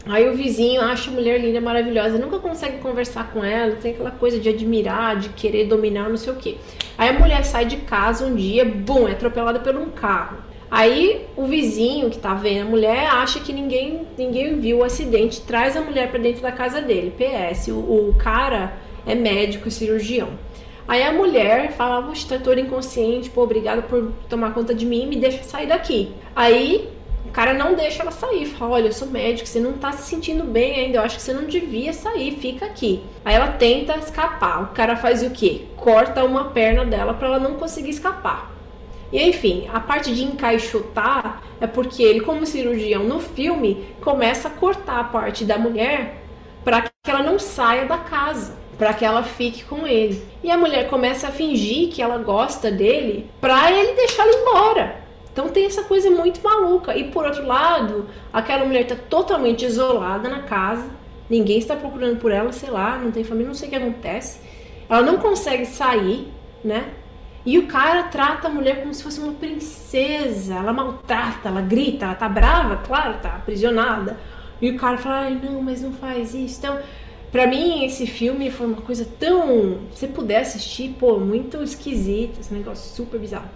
Aí 0.08 0.28
o 0.28 0.34
vizinho 0.34 0.80
acha 0.80 1.10
a 1.10 1.12
mulher 1.12 1.40
linda, 1.40 1.60
maravilhosa, 1.60 2.16
nunca 2.16 2.38
consegue 2.38 2.78
conversar 2.78 3.32
com 3.32 3.42
ela, 3.42 3.74
tem 3.74 3.92
aquela 3.92 4.12
coisa 4.12 4.38
de 4.38 4.48
admirar, 4.48 5.16
de 5.16 5.30
querer 5.30 5.66
dominar, 5.66 6.08
não 6.08 6.16
sei 6.16 6.32
o 6.32 6.36
que. 6.36 6.58
Aí 6.96 7.08
a 7.08 7.12
mulher 7.12 7.44
sai 7.44 7.64
de 7.64 7.78
casa 7.78 8.24
um 8.24 8.34
dia, 8.34 8.64
bum, 8.64 9.08
é 9.08 9.12
atropelada 9.12 9.58
por 9.58 9.74
um 9.74 9.90
carro. 9.90 10.38
Aí 10.70 11.26
o 11.36 11.46
vizinho 11.46 12.08
que 12.08 12.18
tá 12.18 12.34
vendo 12.34 12.66
a 12.66 12.70
mulher 12.70 13.08
acha 13.08 13.40
que 13.40 13.52
ninguém, 13.52 14.06
ninguém 14.16 14.60
viu 14.60 14.78
o 14.78 14.84
acidente, 14.84 15.40
traz 15.40 15.76
a 15.76 15.80
mulher 15.80 16.08
para 16.10 16.20
dentro 16.20 16.42
da 16.42 16.52
casa 16.52 16.80
dele. 16.80 17.12
PS, 17.16 17.68
o, 17.68 17.74
o 17.74 18.14
cara 18.16 18.74
é 19.04 19.14
médico 19.14 19.66
e 19.66 19.70
cirurgião. 19.72 20.30
Aí 20.86 21.02
a 21.02 21.12
mulher 21.12 21.72
fala, 21.72 22.02
poxa, 22.02 22.28
tá 22.28 22.38
toda 22.38 22.60
inconsciente, 22.60 23.28
pô, 23.30 23.42
obrigada 23.42 23.82
por 23.82 24.12
tomar 24.28 24.54
conta 24.54 24.72
de 24.72 24.86
mim, 24.86 25.06
me 25.06 25.16
deixa 25.16 25.42
sair 25.42 25.66
daqui. 25.66 26.12
Aí 26.34 26.88
cara 27.36 27.52
não 27.52 27.74
deixa 27.74 28.02
ela 28.02 28.10
sair, 28.10 28.46
fala, 28.46 28.76
olha, 28.76 28.86
eu 28.86 28.92
sou 28.94 29.08
médico, 29.08 29.46
você 29.46 29.60
não 29.60 29.74
tá 29.74 29.92
se 29.92 30.08
sentindo 30.08 30.42
bem 30.42 30.80
ainda, 30.80 30.96
eu 30.96 31.02
acho 31.02 31.16
que 31.16 31.22
você 31.22 31.34
não 31.34 31.44
devia 31.44 31.92
sair, 31.92 32.32
fica 32.32 32.64
aqui. 32.64 33.02
Aí 33.22 33.34
ela 33.34 33.48
tenta 33.48 33.94
escapar, 33.98 34.62
o 34.62 34.66
cara 34.68 34.96
faz 34.96 35.22
o 35.22 35.28
quê? 35.28 35.66
Corta 35.76 36.24
uma 36.24 36.44
perna 36.44 36.82
dela 36.86 37.12
para 37.12 37.28
ela 37.28 37.38
não 37.38 37.56
conseguir 37.56 37.90
escapar. 37.90 38.50
E 39.12 39.22
enfim, 39.22 39.68
a 39.70 39.78
parte 39.78 40.14
de 40.14 40.24
encaixotar 40.24 41.42
é 41.60 41.66
porque 41.66 42.02
ele, 42.02 42.20
como 42.20 42.46
cirurgião 42.46 43.04
no 43.04 43.20
filme, 43.20 43.84
começa 44.00 44.48
a 44.48 44.50
cortar 44.50 45.00
a 45.00 45.04
parte 45.04 45.44
da 45.44 45.58
mulher 45.58 46.22
para 46.64 46.80
que 46.80 47.10
ela 47.10 47.22
não 47.22 47.38
saia 47.38 47.84
da 47.84 47.98
casa 47.98 48.56
para 48.78 48.92
que 48.92 49.04
ela 49.06 49.22
fique 49.22 49.64
com 49.64 49.86
ele. 49.86 50.22
E 50.42 50.50
a 50.50 50.58
mulher 50.58 50.88
começa 50.88 51.28
a 51.28 51.32
fingir 51.32 51.88
que 51.90 52.02
ela 52.02 52.18
gosta 52.18 52.70
dele 52.70 53.30
para 53.40 53.72
ele 53.72 53.94
deixar 53.94 54.24
ela 54.24 54.38
embora. 54.38 55.05
Então 55.36 55.50
tem 55.50 55.66
essa 55.66 55.82
coisa 55.82 56.08
muito 56.10 56.42
maluca. 56.42 56.96
E 56.96 57.10
por 57.10 57.26
outro 57.26 57.46
lado, 57.46 58.06
aquela 58.32 58.64
mulher 58.64 58.84
está 58.84 58.96
totalmente 58.96 59.66
isolada 59.66 60.30
na 60.30 60.40
casa, 60.40 60.88
ninguém 61.28 61.58
está 61.58 61.76
procurando 61.76 62.18
por 62.18 62.32
ela, 62.32 62.50
sei 62.52 62.70
lá, 62.70 62.96
não 62.96 63.10
tem 63.10 63.22
família, 63.22 63.48
não 63.48 63.54
sei 63.54 63.68
o 63.68 63.70
que 63.70 63.76
acontece. 63.76 64.40
Ela 64.88 65.02
não 65.02 65.18
consegue 65.18 65.66
sair, 65.66 66.32
né? 66.64 66.88
E 67.44 67.58
o 67.58 67.66
cara 67.66 68.04
trata 68.04 68.48
a 68.48 68.50
mulher 68.50 68.80
como 68.80 68.94
se 68.94 69.02
fosse 69.02 69.20
uma 69.20 69.34
princesa. 69.34 70.54
Ela 70.54 70.72
maltrata, 70.72 71.50
ela 71.50 71.60
grita, 71.60 72.06
ela 72.06 72.14
tá 72.14 72.30
brava, 72.30 72.78
claro, 72.78 73.18
tá 73.20 73.34
aprisionada. 73.34 74.18
E 74.58 74.70
o 74.70 74.78
cara 74.78 74.96
fala: 74.96 75.16
ai, 75.16 75.34
não, 75.34 75.60
mas 75.60 75.82
não 75.82 75.92
faz 75.92 76.34
isso. 76.34 76.60
Então, 76.60 76.78
Pra 77.30 77.46
mim, 77.46 77.84
esse 77.84 78.06
filme 78.06 78.50
foi 78.50 78.66
uma 78.68 78.80
coisa 78.80 79.06
tão. 79.18 79.80
Se 79.92 79.98
você 79.98 80.08
puder 80.08 80.40
assistir, 80.40 80.94
pô, 80.98 81.18
muito 81.18 81.62
esquisito, 81.62 82.40
esse 82.40 82.54
negócio 82.54 82.94
super 82.94 83.20
bizarro. 83.20 83.50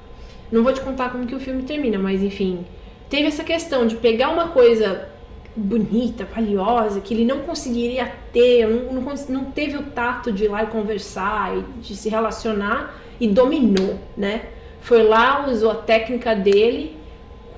Não 0.50 0.62
vou 0.62 0.72
te 0.72 0.80
contar 0.80 1.10
como 1.10 1.26
que 1.26 1.34
o 1.34 1.40
filme 1.40 1.62
termina, 1.62 1.98
mas 1.98 2.22
enfim. 2.22 2.64
Teve 3.08 3.28
essa 3.28 3.44
questão 3.44 3.86
de 3.86 3.96
pegar 3.96 4.30
uma 4.30 4.48
coisa 4.48 5.08
bonita, 5.56 6.24
valiosa, 6.24 7.00
que 7.00 7.12
ele 7.12 7.24
não 7.24 7.40
conseguiria 7.40 8.10
ter, 8.32 8.66
não, 8.66 9.00
não, 9.00 9.14
não 9.28 9.44
teve 9.46 9.76
o 9.76 9.82
tato 9.82 10.32
de 10.32 10.44
ir 10.44 10.48
lá 10.48 10.62
e 10.62 10.66
conversar 10.68 11.56
e 11.56 11.62
de 11.80 11.96
se 11.96 12.08
relacionar 12.08 13.00
e 13.20 13.26
dominou, 13.26 13.98
né? 14.16 14.42
Foi 14.80 15.02
lá, 15.02 15.46
usou 15.48 15.70
a 15.70 15.74
técnica 15.74 16.34
dele 16.34 16.96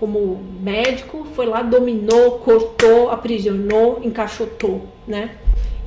como 0.01 0.43
médico, 0.61 1.25
foi 1.35 1.47
lá, 1.47 1.63
dominou, 1.63 2.33
cortou, 2.41 3.11
aprisionou, 3.11 4.01
encaixotou, 4.03 4.89
né? 5.07 5.37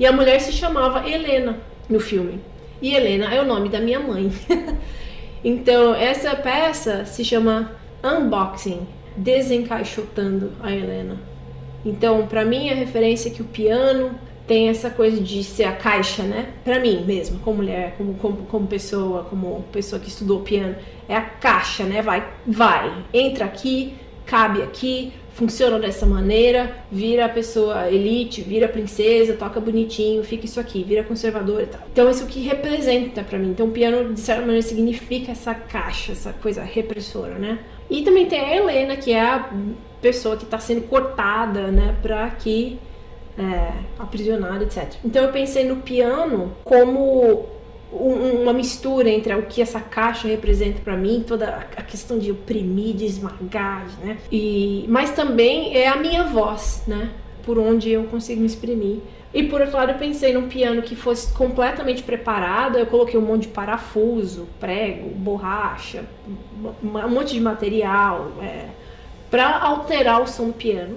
E 0.00 0.06
a 0.06 0.12
mulher 0.12 0.40
se 0.40 0.52
chamava 0.52 1.06
Helena 1.06 1.58
no 1.88 2.00
filme. 2.00 2.40
E 2.80 2.94
Helena 2.94 3.34
é 3.34 3.40
o 3.40 3.44
nome 3.44 3.68
da 3.68 3.80
minha 3.80 4.00
mãe. 4.00 4.32
então, 5.48 5.94
essa 5.94 6.34
peça 6.34 7.04
se 7.04 7.24
chama 7.24 7.70
Unboxing 8.02 8.84
Desencaixotando 9.16 10.50
a 10.60 10.72
Helena. 10.72 11.20
Então, 11.84 12.26
para 12.26 12.44
mim, 12.44 12.68
a 12.68 12.74
referência 12.74 13.28
é 13.28 13.32
que 13.32 13.42
o 13.42 13.44
piano 13.44 14.10
tem 14.44 14.68
essa 14.68 14.90
coisa 14.90 15.20
de 15.20 15.44
ser 15.44 15.62
a 15.62 15.72
caixa, 15.72 16.24
né? 16.24 16.48
Para 16.64 16.80
mim 16.80 17.04
mesmo, 17.04 17.38
como 17.38 17.58
mulher, 17.58 17.94
como, 17.96 18.14
como, 18.14 18.38
como 18.38 18.66
pessoa, 18.66 19.22
como 19.22 19.64
pessoa 19.70 20.00
que 20.00 20.08
estudou 20.08 20.40
piano, 20.40 20.74
é 21.08 21.14
a 21.14 21.22
caixa, 21.22 21.84
né? 21.84 22.02
Vai, 22.02 22.28
vai, 22.44 23.04
entra 23.14 23.44
aqui, 23.44 23.94
cabe 24.24 24.62
aqui, 24.62 25.12
funciona 25.36 25.78
dessa 25.78 26.06
maneira, 26.06 26.74
vira 26.90 27.26
a 27.26 27.28
pessoa 27.28 27.90
elite, 27.90 28.40
vira 28.40 28.66
princesa, 28.66 29.34
toca 29.34 29.60
bonitinho, 29.60 30.24
fica 30.24 30.46
isso 30.46 30.58
aqui, 30.58 30.82
vira 30.82 31.04
conservador 31.04 31.62
e 31.62 31.66
tal. 31.66 31.82
Então 31.92 32.10
isso 32.10 32.26
que 32.26 32.40
representa 32.40 33.22
para 33.22 33.38
mim. 33.38 33.50
Então 33.50 33.66
o 33.66 33.70
piano 33.70 34.14
de 34.14 34.20
certa 34.20 34.40
maneira 34.40 34.62
significa 34.62 35.32
essa 35.32 35.54
caixa, 35.54 36.12
essa 36.12 36.32
coisa 36.32 36.62
repressora, 36.62 37.34
né? 37.34 37.58
E 37.90 38.02
também 38.02 38.24
tem 38.24 38.40
a 38.40 38.56
Helena, 38.56 38.96
que 38.96 39.12
é 39.12 39.20
a 39.20 39.50
pessoa 40.00 40.38
que 40.38 40.44
está 40.44 40.58
sendo 40.58 40.88
cortada, 40.88 41.70
né, 41.70 41.94
para 42.00 42.30
que 42.30 42.78
é, 43.38 43.72
aprisionada, 43.98 44.64
etc. 44.64 44.94
Então 45.04 45.22
eu 45.22 45.32
pensei 45.32 45.64
no 45.64 45.76
piano 45.76 46.52
como 46.64 47.46
uma 47.96 48.52
mistura 48.52 49.08
entre 49.08 49.34
o 49.34 49.42
que 49.42 49.60
essa 49.60 49.80
caixa 49.80 50.28
representa 50.28 50.80
para 50.80 50.96
mim, 50.96 51.24
toda 51.26 51.68
a 51.76 51.82
questão 51.82 52.18
de 52.18 52.30
oprimir, 52.30 52.94
de 52.94 53.04
esmagar, 53.04 53.86
né? 54.02 54.18
E, 54.30 54.84
mas 54.88 55.10
também 55.10 55.76
é 55.76 55.88
a 55.88 55.96
minha 55.96 56.24
voz, 56.24 56.82
né? 56.86 57.10
Por 57.44 57.58
onde 57.58 57.90
eu 57.90 58.04
consigo 58.04 58.40
me 58.40 58.46
exprimir. 58.46 58.98
E 59.32 59.42
por 59.42 59.60
outro 59.60 59.76
lado, 59.76 59.92
eu 59.92 59.98
pensei 59.98 60.32
num 60.32 60.48
piano 60.48 60.80
que 60.82 60.96
fosse 60.96 61.32
completamente 61.34 62.02
preparado. 62.02 62.78
Eu 62.78 62.86
coloquei 62.86 63.18
um 63.18 63.22
monte 63.22 63.42
de 63.42 63.48
parafuso, 63.48 64.48
prego, 64.58 65.10
borracha, 65.10 66.04
um 66.82 67.08
monte 67.08 67.34
de 67.34 67.40
material 67.40 68.32
é, 68.40 68.66
para 69.30 69.58
alterar 69.58 70.22
o 70.22 70.26
som 70.26 70.46
do 70.46 70.52
piano. 70.54 70.96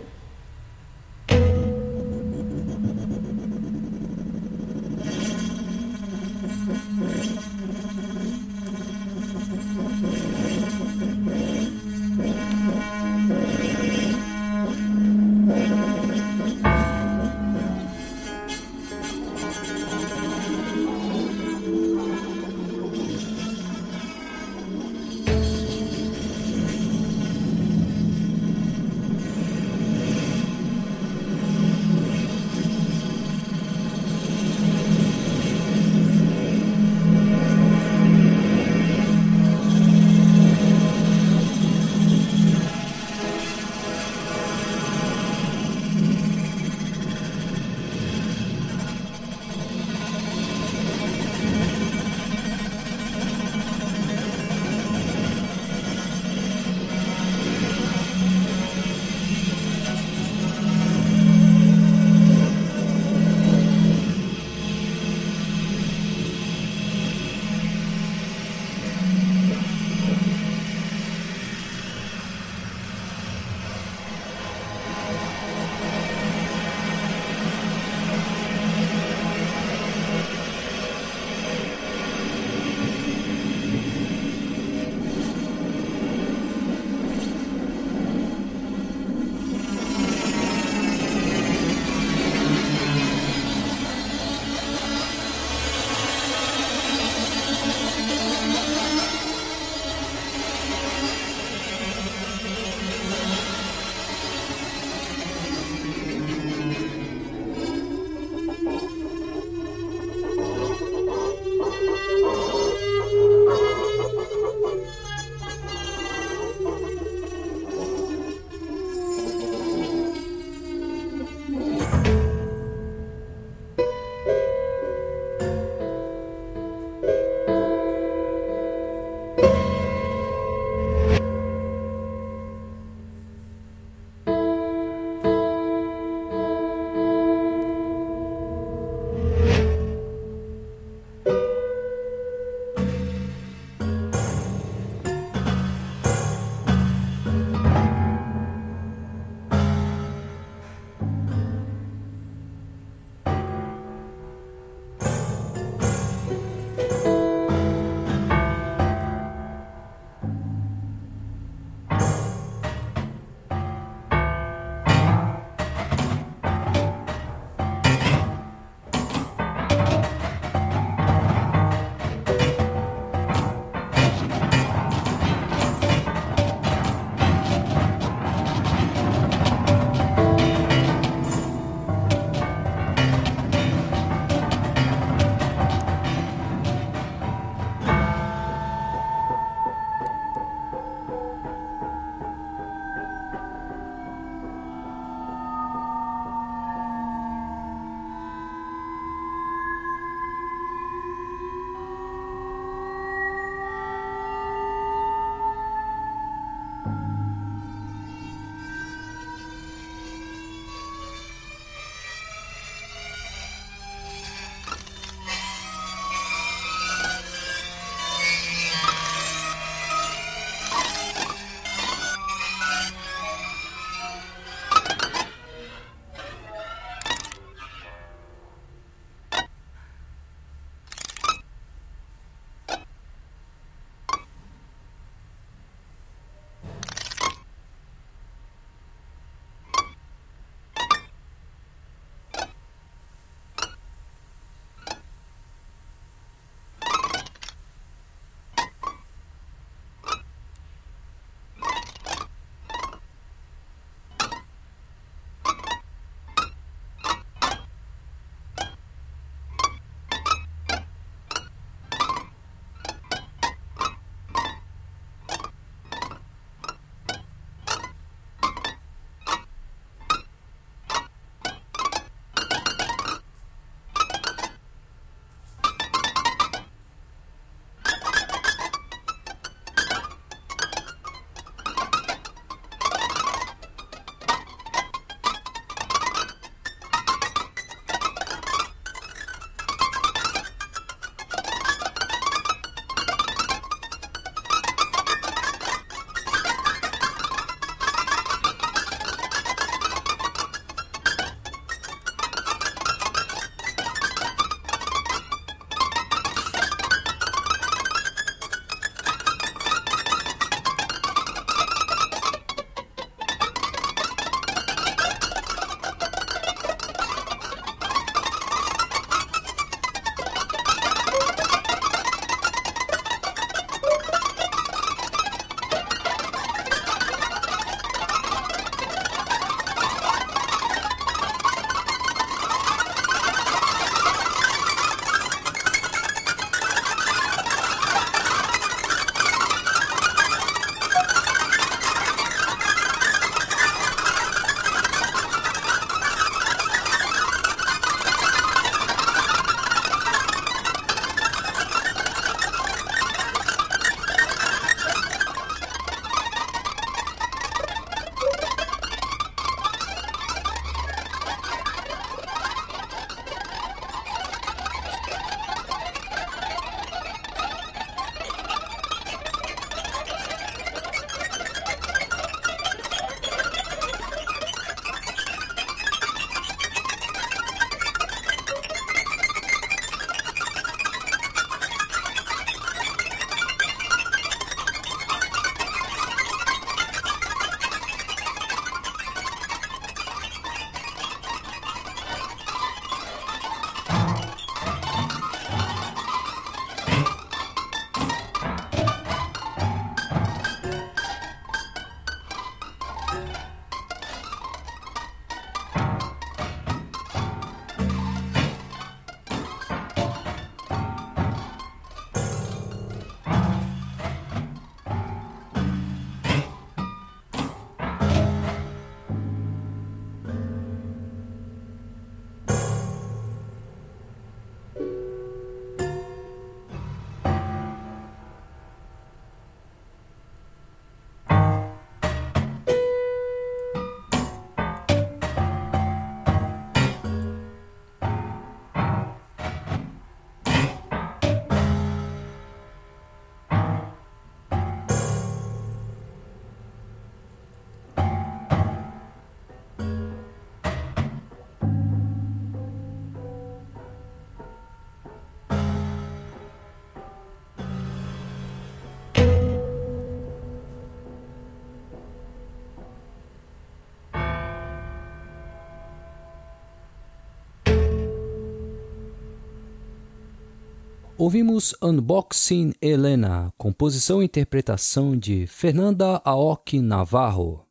Ouvimos 471.21 471.75
Unboxing 471.83 472.71
Helena, 472.81 473.51
composição 473.57 474.21
e 474.21 474.25
interpretação 474.25 475.17
de 475.17 475.45
Fernanda 475.47 476.21
Aoki 476.23 476.79
Navarro. 476.79 477.65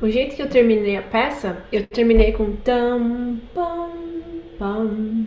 O 0.00 0.08
jeito 0.08 0.36
que 0.36 0.42
eu 0.42 0.48
terminei 0.48 0.96
a 0.96 1.02
peça, 1.02 1.64
eu 1.72 1.84
terminei 1.88 2.30
com 2.30 2.54
tam, 2.54 3.40
pam, 3.52 3.90
pam, 4.56 5.26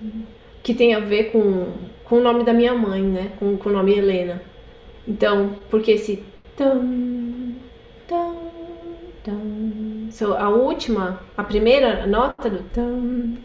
que 0.64 0.74
tem 0.74 0.96
a 0.96 1.02
ver 1.02 1.26
com, 1.34 1.74
com 2.06 2.20
o 2.20 2.22
nome 2.22 2.46
da 2.46 2.54
minha 2.54 2.74
mãe, 2.74 3.02
né? 3.02 3.34
Com, 3.38 3.58
com 3.58 3.68
o 3.68 3.74
nome 3.74 3.92
Helena. 3.98 4.42
Então, 5.06 5.58
porque 5.70 5.92
esse 5.92 6.24
tam, 6.56 7.54
tam, 8.08 8.34
tam. 9.26 10.08
So, 10.10 10.36
a 10.36 10.48
última, 10.48 11.20
a 11.36 11.44
primeira 11.44 12.08
nota 12.08 12.50
do 12.50 12.64
tam 12.70 13.38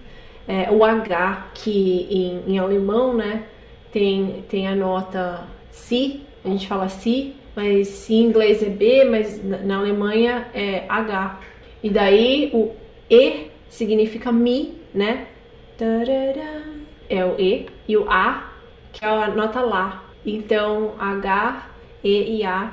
é 0.47 0.71
o 0.71 0.85
H, 0.85 1.51
que 1.55 2.07
em, 2.09 2.53
em 2.53 2.59
alemão, 2.61 3.17
né? 3.17 3.47
Tem, 3.93 4.45
tem 4.49 4.67
a 4.67 4.75
nota 4.75 5.47
Si, 5.71 6.23
a 6.45 6.49
gente 6.49 6.67
fala 6.67 6.89
Si, 6.89 7.35
mas 7.55 8.09
em 8.11 8.23
inglês 8.25 8.63
é 8.63 8.71
B, 8.71 9.05
mas 9.05 9.45
na 9.45 9.79
Alemanha 9.79 10.49
é 10.55 10.85
H. 10.89 11.41
E 11.83 11.91
daí 11.91 12.51
o 12.55 12.73
E 13.11 13.51
significa 13.69 14.33
mi, 14.33 14.81
né? 14.95 15.27
É 17.09 17.25
o 17.25 17.39
E. 17.39 17.67
E 17.87 17.97
o 17.97 18.11
A, 18.11 18.51
que 18.93 19.05
é 19.05 19.09
a 19.09 19.29
nota 19.29 19.61
Lá. 19.61 20.05
Então, 20.25 20.95
H, 20.99 21.69
E 22.03 22.39
e 22.39 22.45
A, 22.45 22.73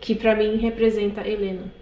que 0.00 0.14
para 0.14 0.36
mim 0.36 0.56
representa 0.56 1.26
Helena. 1.26 1.79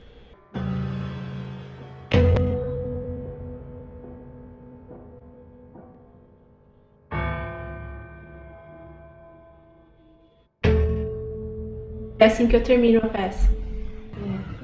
É 12.18 12.26
assim 12.26 12.46
que 12.46 12.56
eu 12.56 12.62
termino 12.62 13.00
a 13.02 13.08
peça. 13.08 13.48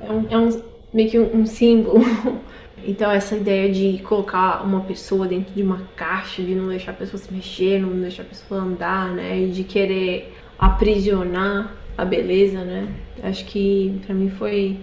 É, 0.02 0.06
é, 0.06 0.12
um, 0.12 0.26
é 0.30 0.38
um, 0.38 0.62
meio 0.92 1.10
que 1.10 1.18
um, 1.18 1.40
um 1.40 1.46
símbolo. 1.46 2.00
Então, 2.86 3.10
essa 3.10 3.34
ideia 3.34 3.72
de 3.72 4.02
colocar 4.02 4.62
uma 4.62 4.80
pessoa 4.82 5.26
dentro 5.26 5.54
de 5.54 5.62
uma 5.62 5.88
caixa, 5.96 6.42
de 6.42 6.54
não 6.54 6.68
deixar 6.68 6.90
a 6.90 6.94
pessoa 6.94 7.18
se 7.18 7.32
mexer, 7.32 7.80
não 7.80 7.98
deixar 7.98 8.24
a 8.24 8.26
pessoa 8.26 8.60
andar, 8.60 9.10
né? 9.10 9.40
E 9.40 9.48
de 9.48 9.64
querer 9.64 10.34
aprisionar 10.58 11.74
a 11.96 12.04
beleza, 12.04 12.62
né? 12.62 12.88
Acho 13.22 13.46
que 13.46 13.98
para 14.04 14.14
mim 14.14 14.28
foi, 14.28 14.76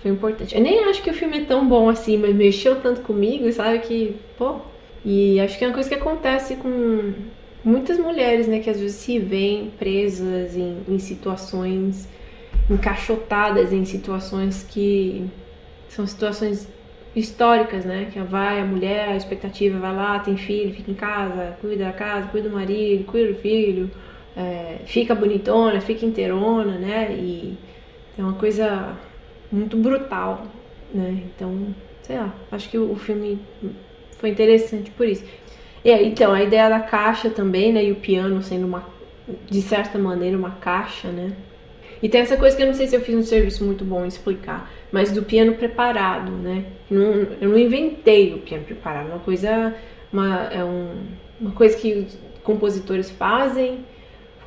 foi 0.00 0.10
importante. 0.10 0.54
Eu 0.54 0.62
nem 0.62 0.84
acho 0.84 1.02
que 1.02 1.10
o 1.10 1.14
filme 1.14 1.40
é 1.40 1.44
tão 1.44 1.68
bom 1.68 1.90
assim, 1.90 2.16
mas 2.16 2.34
mexeu 2.34 2.80
tanto 2.80 3.02
comigo, 3.02 3.50
sabe? 3.52 3.80
Que, 3.80 4.16
pô. 4.38 4.56
E 5.04 5.38
acho 5.38 5.58
que 5.58 5.64
é 5.64 5.68
uma 5.68 5.74
coisa 5.74 5.90
que 5.90 5.96
acontece 5.96 6.56
com 6.56 7.12
muitas 7.64 7.98
mulheres, 7.98 8.48
né, 8.48 8.60
que 8.60 8.70
às 8.70 8.80
vezes 8.80 8.96
se 8.96 9.18
veem 9.18 9.70
presas 9.78 10.56
em, 10.56 10.78
em 10.88 10.98
situações, 10.98 12.08
encaixotadas 12.70 13.72
em 13.72 13.84
situações 13.84 14.62
que 14.68 15.24
são 15.88 16.06
situações 16.06 16.68
históricas, 17.14 17.84
né? 17.84 18.08
Que 18.12 18.20
vai 18.20 18.60
a 18.60 18.64
mulher, 18.64 19.10
a 19.10 19.16
expectativa 19.16 19.78
vai 19.78 19.94
lá, 19.94 20.18
tem 20.18 20.36
filho, 20.36 20.74
fica 20.74 20.90
em 20.90 20.94
casa, 20.94 21.56
cuida 21.60 21.84
da 21.84 21.92
casa, 21.92 22.28
cuida 22.28 22.48
do 22.48 22.54
marido, 22.54 23.04
cuida 23.04 23.32
do 23.32 23.38
filho, 23.38 23.90
é, 24.36 24.78
fica 24.86 25.14
bonitona, 25.14 25.80
fica 25.80 26.06
inteirona, 26.06 26.78
né? 26.78 27.12
E 27.12 27.58
é 28.18 28.22
uma 28.22 28.34
coisa 28.34 28.96
muito 29.50 29.76
brutal, 29.76 30.46
né? 30.94 31.22
Então, 31.26 31.74
sei 32.02 32.16
lá, 32.18 32.34
acho 32.50 32.70
que 32.70 32.78
o, 32.78 32.92
o 32.92 32.96
filme 32.96 33.38
foi 34.18 34.30
interessante 34.30 34.90
por 34.92 35.06
isso. 35.06 35.24
É, 35.84 36.02
então, 36.02 36.32
a 36.32 36.42
ideia 36.42 36.68
da 36.68 36.80
caixa 36.80 37.28
também, 37.30 37.72
né? 37.72 37.84
E 37.84 37.92
o 37.92 37.96
piano 37.96 38.42
sendo 38.42 38.66
uma, 38.66 38.86
de 39.50 39.60
certa 39.62 39.98
maneira, 39.98 40.36
uma 40.36 40.52
caixa, 40.52 41.08
né? 41.08 41.32
E 42.02 42.08
tem 42.08 42.20
essa 42.20 42.36
coisa 42.36 42.56
que 42.56 42.62
eu 42.62 42.66
não 42.66 42.74
sei 42.74 42.88
se 42.88 42.96
eu 42.96 43.00
fiz 43.00 43.14
um 43.14 43.22
serviço 43.22 43.64
muito 43.64 43.84
bom 43.84 44.04
em 44.04 44.08
explicar, 44.08 44.70
mas 44.90 45.12
do 45.12 45.22
piano 45.22 45.54
preparado, 45.54 46.32
né? 46.32 46.64
Não, 46.90 47.26
eu 47.40 47.48
não 47.48 47.58
inventei 47.58 48.34
o 48.34 48.38
piano 48.38 48.64
preparado, 48.64 49.06
uma 49.06 49.20
coisa, 49.20 49.74
uma, 50.12 50.46
é 50.46 50.64
um, 50.64 51.06
uma 51.40 51.52
coisa 51.52 51.76
que 51.76 51.92
os 51.94 52.18
compositores 52.42 53.08
fazem 53.10 53.84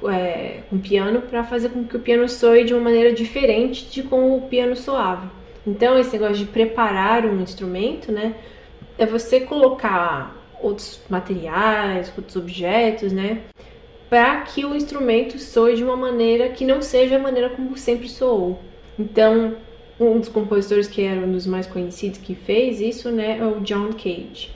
é, 0.04 0.63
com 0.69 0.78
piano 0.78 1.21
para 1.21 1.45
fazer 1.45 1.69
com 1.69 1.86
que 1.86 1.95
o 1.95 2.00
piano 2.00 2.28
soe 2.28 2.65
de 2.65 2.74
uma 2.74 2.84
maneira 2.84 3.13
diferente 3.13 3.89
de 3.89 4.04
como 4.04 4.36
o 4.36 4.41
piano 4.41 4.76
soava. 4.76 5.32
Então, 5.65 5.98
esse 5.98 6.12
negócio 6.12 6.45
de 6.45 6.45
preparar 6.45 7.26
um 7.26 7.41
instrumento, 7.41 8.12
né? 8.12 8.36
É 8.98 9.06
você 9.06 9.39
colocar 9.39 10.44
outros 10.65 10.99
materiais, 11.10 12.12
outros 12.17 12.36
objetos, 12.36 13.12
né? 13.12 13.43
Para 14.10 14.41
que 14.41 14.65
o 14.65 14.75
instrumento 14.75 15.38
soe 15.38 15.75
de 15.75 15.84
uma 15.84 15.95
maneira 15.95 16.49
que 16.49 16.65
não 16.65 16.82
seja 16.82 17.17
a 17.17 17.19
maneira 17.19 17.49
como 17.49 17.78
sempre 17.78 18.08
soou. 18.08 18.60
Então, 18.97 19.56
um 19.99 20.19
dos 20.19 20.30
compositores 20.30 20.88
que 20.88 21.01
era 21.01 21.21
um 21.21 21.32
dos 21.32 21.45
mais 21.45 21.67
conhecidos 21.67 22.19
que 22.19 22.36
fez 22.36 22.82
isso, 22.82 23.12
né, 23.12 23.38
é 23.39 23.45
o 23.45 23.62
John 23.62 23.89
Cage, 23.93 24.51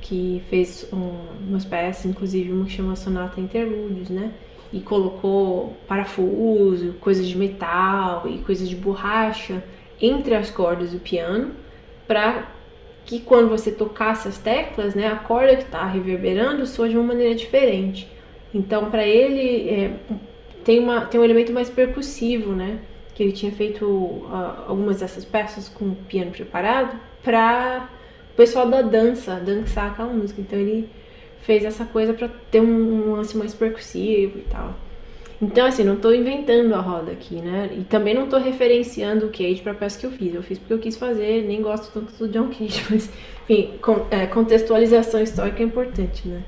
que 0.00 0.42
fez 0.48 0.88
um, 0.92 1.48
umas 1.48 1.64
peças, 1.64 2.06
inclusive 2.06 2.52
uma 2.52 2.64
que 2.64 2.72
chama 2.72 2.96
Sonata 2.96 3.40
Interlúdios, 3.40 4.10
né? 4.10 4.32
E 4.72 4.80
colocou 4.80 5.76
parafuso, 5.86 6.94
coisas 7.00 7.26
de 7.26 7.36
metal 7.36 8.26
e 8.28 8.38
coisas 8.38 8.68
de 8.68 8.76
borracha 8.76 9.62
entre 10.00 10.34
as 10.34 10.50
cordas 10.50 10.90
do 10.90 10.98
piano 10.98 11.52
para 12.06 12.55
que 13.06 13.20
quando 13.20 13.48
você 13.48 13.70
tocasse 13.70 14.26
as 14.26 14.36
teclas, 14.36 14.94
né, 14.94 15.06
a 15.06 15.14
corda 15.14 15.54
que 15.56 15.62
está 15.62 15.86
reverberando 15.86 16.66
soa 16.66 16.88
de 16.88 16.96
uma 16.96 17.06
maneira 17.06 17.34
diferente. 17.36 18.10
Então, 18.52 18.90
para 18.90 19.06
ele, 19.06 19.68
é, 19.70 19.92
tem, 20.64 20.80
uma, 20.80 21.02
tem 21.02 21.20
um 21.20 21.24
elemento 21.24 21.52
mais 21.52 21.70
percussivo, 21.70 22.52
né? 22.52 22.80
Que 23.14 23.22
ele 23.22 23.32
tinha 23.32 23.52
feito 23.52 23.86
uh, 23.86 24.64
algumas 24.66 25.00
dessas 25.00 25.24
peças 25.24 25.68
com 25.68 25.86
o 25.86 25.94
piano 25.94 26.32
preparado 26.32 26.98
para 27.22 27.88
o 28.32 28.36
pessoal 28.36 28.68
da 28.68 28.82
dança 28.82 29.36
dançar 29.36 29.92
aquela 29.92 30.12
música. 30.12 30.40
Então, 30.40 30.58
ele 30.58 30.88
fez 31.42 31.64
essa 31.64 31.84
coisa 31.84 32.12
para 32.12 32.28
ter 32.50 32.60
um, 32.60 33.10
um 33.10 33.12
lance 33.12 33.36
mais 33.36 33.54
percussivo 33.54 34.38
e 34.38 34.42
tal. 34.50 34.74
Então, 35.40 35.66
assim, 35.66 35.84
não 35.84 36.00
tô 36.00 36.12
inventando 36.12 36.74
a 36.74 36.80
roda 36.80 37.12
aqui, 37.12 37.42
né? 37.42 37.70
E 37.78 37.84
também 37.84 38.14
não 38.14 38.28
tô 38.28 38.38
referenciando 38.38 39.26
o 39.26 39.30
Cage 39.30 39.60
pra 39.62 39.74
peça 39.74 39.98
que 39.98 40.06
eu 40.06 40.10
fiz. 40.10 40.34
Eu 40.34 40.42
fiz 40.42 40.58
porque 40.58 40.72
eu 40.72 40.78
quis 40.78 40.96
fazer, 40.96 41.42
nem 41.46 41.60
gosto 41.60 41.92
tanto 41.92 42.14
do 42.16 42.28
John 42.28 42.48
Cage, 42.48 42.84
mas, 42.90 43.10
enfim, 43.48 43.78
é, 44.10 44.26
contextualização 44.26 45.20
histórica 45.22 45.62
é 45.62 45.66
importante, 45.66 46.26
né? 46.28 46.46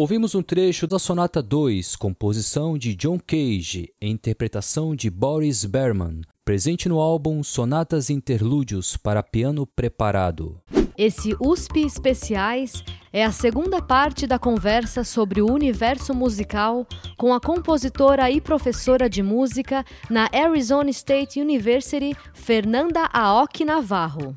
Ouvimos 0.00 0.34
um 0.34 0.40
trecho 0.40 0.86
da 0.86 0.98
Sonata 0.98 1.42
2, 1.42 1.94
composição 1.94 2.78
de 2.78 2.94
John 2.94 3.18
Cage, 3.18 3.92
interpretação 4.00 4.96
de 4.96 5.10
Boris 5.10 5.66
Berman, 5.66 6.22
presente 6.42 6.88
no 6.88 6.98
álbum 6.98 7.42
Sonatas 7.42 8.08
Interlúdios 8.08 8.96
para 8.96 9.22
Piano 9.22 9.66
Preparado. 9.66 10.58
Esse 10.96 11.36
USP 11.38 11.80
Especiais 11.80 12.82
é 13.12 13.22
a 13.22 13.30
segunda 13.30 13.82
parte 13.82 14.26
da 14.26 14.38
conversa 14.38 15.04
sobre 15.04 15.42
o 15.42 15.52
universo 15.52 16.14
musical 16.14 16.86
com 17.18 17.34
a 17.34 17.38
compositora 17.38 18.30
e 18.30 18.40
professora 18.40 19.06
de 19.06 19.22
música 19.22 19.84
na 20.08 20.30
Arizona 20.32 20.88
State 20.88 21.38
University, 21.38 22.16
Fernanda 22.32 23.04
Aoki 23.12 23.66
Navarro. 23.66 24.34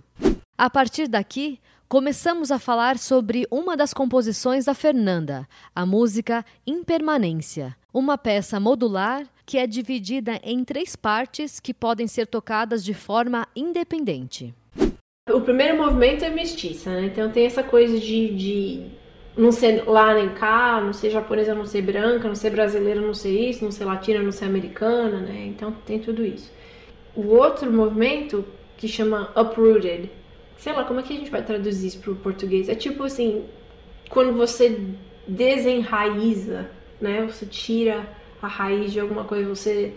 A 0.58 0.70
partir 0.70 1.08
daqui, 1.08 1.58
começamos 1.94 2.50
a 2.50 2.58
falar 2.58 2.98
sobre 2.98 3.46
uma 3.52 3.78
das 3.78 3.94
composições 3.94 4.66
da 4.66 4.74
Fernanda, 4.74 5.48
a 5.76 5.86
música 5.86 6.44
Impermanência, 6.66 7.76
uma 7.94 8.18
peça 8.18 8.60
modular 8.60 9.28
que 9.46 9.60
é 9.60 9.68
dividida 9.68 10.40
em 10.44 10.64
três 10.64 10.96
partes 10.96 11.60
que 11.60 11.72
podem 11.72 12.08
ser 12.08 12.26
tocadas 12.26 12.84
de 12.84 12.96
forma 12.96 13.48
independente. 13.56 14.56
O 15.30 15.42
primeiro 15.42 15.78
movimento 15.78 16.26
é 16.26 16.32
mestiça, 16.32 16.90
né? 16.90 17.12
Então 17.14 17.30
tem 17.30 17.46
essa 17.46 17.62
coisa 17.62 18.00
de, 18.00 18.34
de 18.34 18.88
não 19.38 19.52
ser 19.52 19.88
lá 19.88 20.16
nem 20.16 20.30
cá, 20.30 20.82
não 20.82 20.94
ser 20.94 21.12
japonesa, 21.12 21.54
não 21.54 21.68
ser 21.68 21.84
branca, 21.84 22.28
não 22.28 22.34
ser 22.34 22.50
brasileira, 22.50 23.02
não 23.02 23.14
ser 23.14 23.40
isso, 23.40 23.64
não 23.64 23.72
ser 23.72 23.86
latina, 23.86 24.20
não 24.20 24.32
ser 24.32 24.46
americana, 24.46 25.20
né? 25.20 25.46
Então 25.46 25.72
tem 25.86 26.00
tudo 26.00 26.26
isso. 26.26 26.52
O 27.16 27.28
outro 27.36 27.72
movimento 27.72 28.44
que 28.78 28.88
chama 28.88 29.32
uprooted, 29.40 30.10
sei 30.64 30.72
lá, 30.72 30.86
como 30.86 31.02
é 31.02 31.04
que 31.04 31.12
a 31.12 31.18
gente 31.18 31.30
vai 31.30 31.44
traduzir 31.44 31.88
isso 31.88 32.00
para 32.00 32.12
o 32.12 32.16
português? 32.16 32.70
É 32.70 32.76
tipo 32.76 33.04
assim, 33.04 33.44
quando 34.10 34.32
você 34.32 34.80
desenraiza, 35.28 36.70
né? 37.02 37.28
Você 37.30 37.46
tira 37.46 38.08
a 38.42 38.48
raiz 38.48 38.94
de 38.94 39.00
alguma 39.02 39.26
coisa, 39.26 39.50
você 39.50 39.94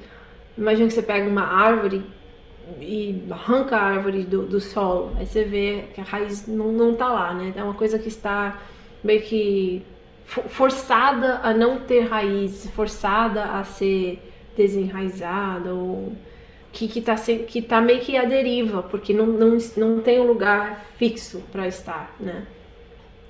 imagina 0.59 0.89
que 0.89 0.95
você 0.95 1.03
pega 1.03 1.29
uma 1.29 1.45
árvore 1.45 2.03
e 2.81 3.23
arranca 3.31 3.77
a 3.77 3.81
árvore 3.81 4.25
do, 4.25 4.43
do 4.43 4.61
solo, 4.61 5.13
aí 5.17 5.25
você 5.25 5.45
vê 5.45 5.85
que 5.95 6.01
a 6.01 6.05
raiz 6.05 6.49
não, 6.49 6.73
não 6.73 6.97
tá 6.97 7.13
lá, 7.13 7.33
né? 7.33 7.53
É 7.55 7.63
uma 7.63 7.75
coisa 7.75 7.97
que 7.97 8.09
está 8.09 8.61
meio 9.05 9.23
que 9.23 9.85
forçada 10.25 11.39
a 11.45 11.55
não 11.55 11.79
ter 11.79 12.01
raiz, 12.01 12.69
forçada 12.75 13.45
a 13.45 13.63
ser 13.63 14.21
desenraizada 14.57 15.73
ou 15.73 16.13
que, 16.77 16.87
que, 16.89 17.01
tá, 17.01 17.15
que 17.15 17.63
tá 17.63 17.81
meio 17.81 18.01
que 18.01 18.19
à 18.19 18.25
deriva, 18.27 18.83
porque 18.83 19.15
não, 19.15 19.27
não, 19.27 19.57
não 19.79 20.01
tem 20.03 20.21
um 20.21 20.27
lugar 20.27 20.85
fixo 20.99 21.43
para 21.51 21.67
estar, 21.67 22.15
né? 22.21 22.47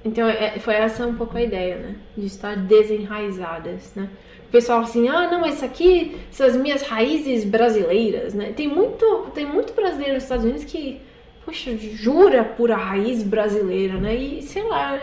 Então 0.04 0.28
é, 0.28 0.58
foi 0.58 0.74
essa 0.74 1.06
um 1.06 1.14
pouco 1.14 1.36
a 1.38 1.42
ideia, 1.42 1.76
né? 1.76 1.96
De 2.16 2.26
estar 2.26 2.56
desenraizadas, 2.56 3.94
né? 3.94 4.08
O 4.48 4.50
pessoal 4.50 4.80
assim, 4.80 5.08
ah, 5.08 5.30
não, 5.30 5.46
isso 5.46 5.64
aqui 5.64 6.16
são 6.28 6.44
as 6.44 6.56
minhas 6.56 6.82
raízes 6.82 7.44
brasileiras, 7.44 8.34
né? 8.34 8.52
Tem 8.52 8.66
muito, 8.66 9.30
tem 9.32 9.46
muito 9.46 9.72
brasileiro 9.74 10.14
nos 10.14 10.24
Estados 10.24 10.44
Unidos 10.44 10.64
que, 10.64 11.00
poxa, 11.44 11.76
jura 11.76 12.42
por 12.42 12.72
a 12.72 12.76
raiz 12.76 13.22
brasileira, 13.22 13.94
né? 13.94 14.16
E 14.16 14.42
sei 14.42 14.64
lá, 14.64 15.00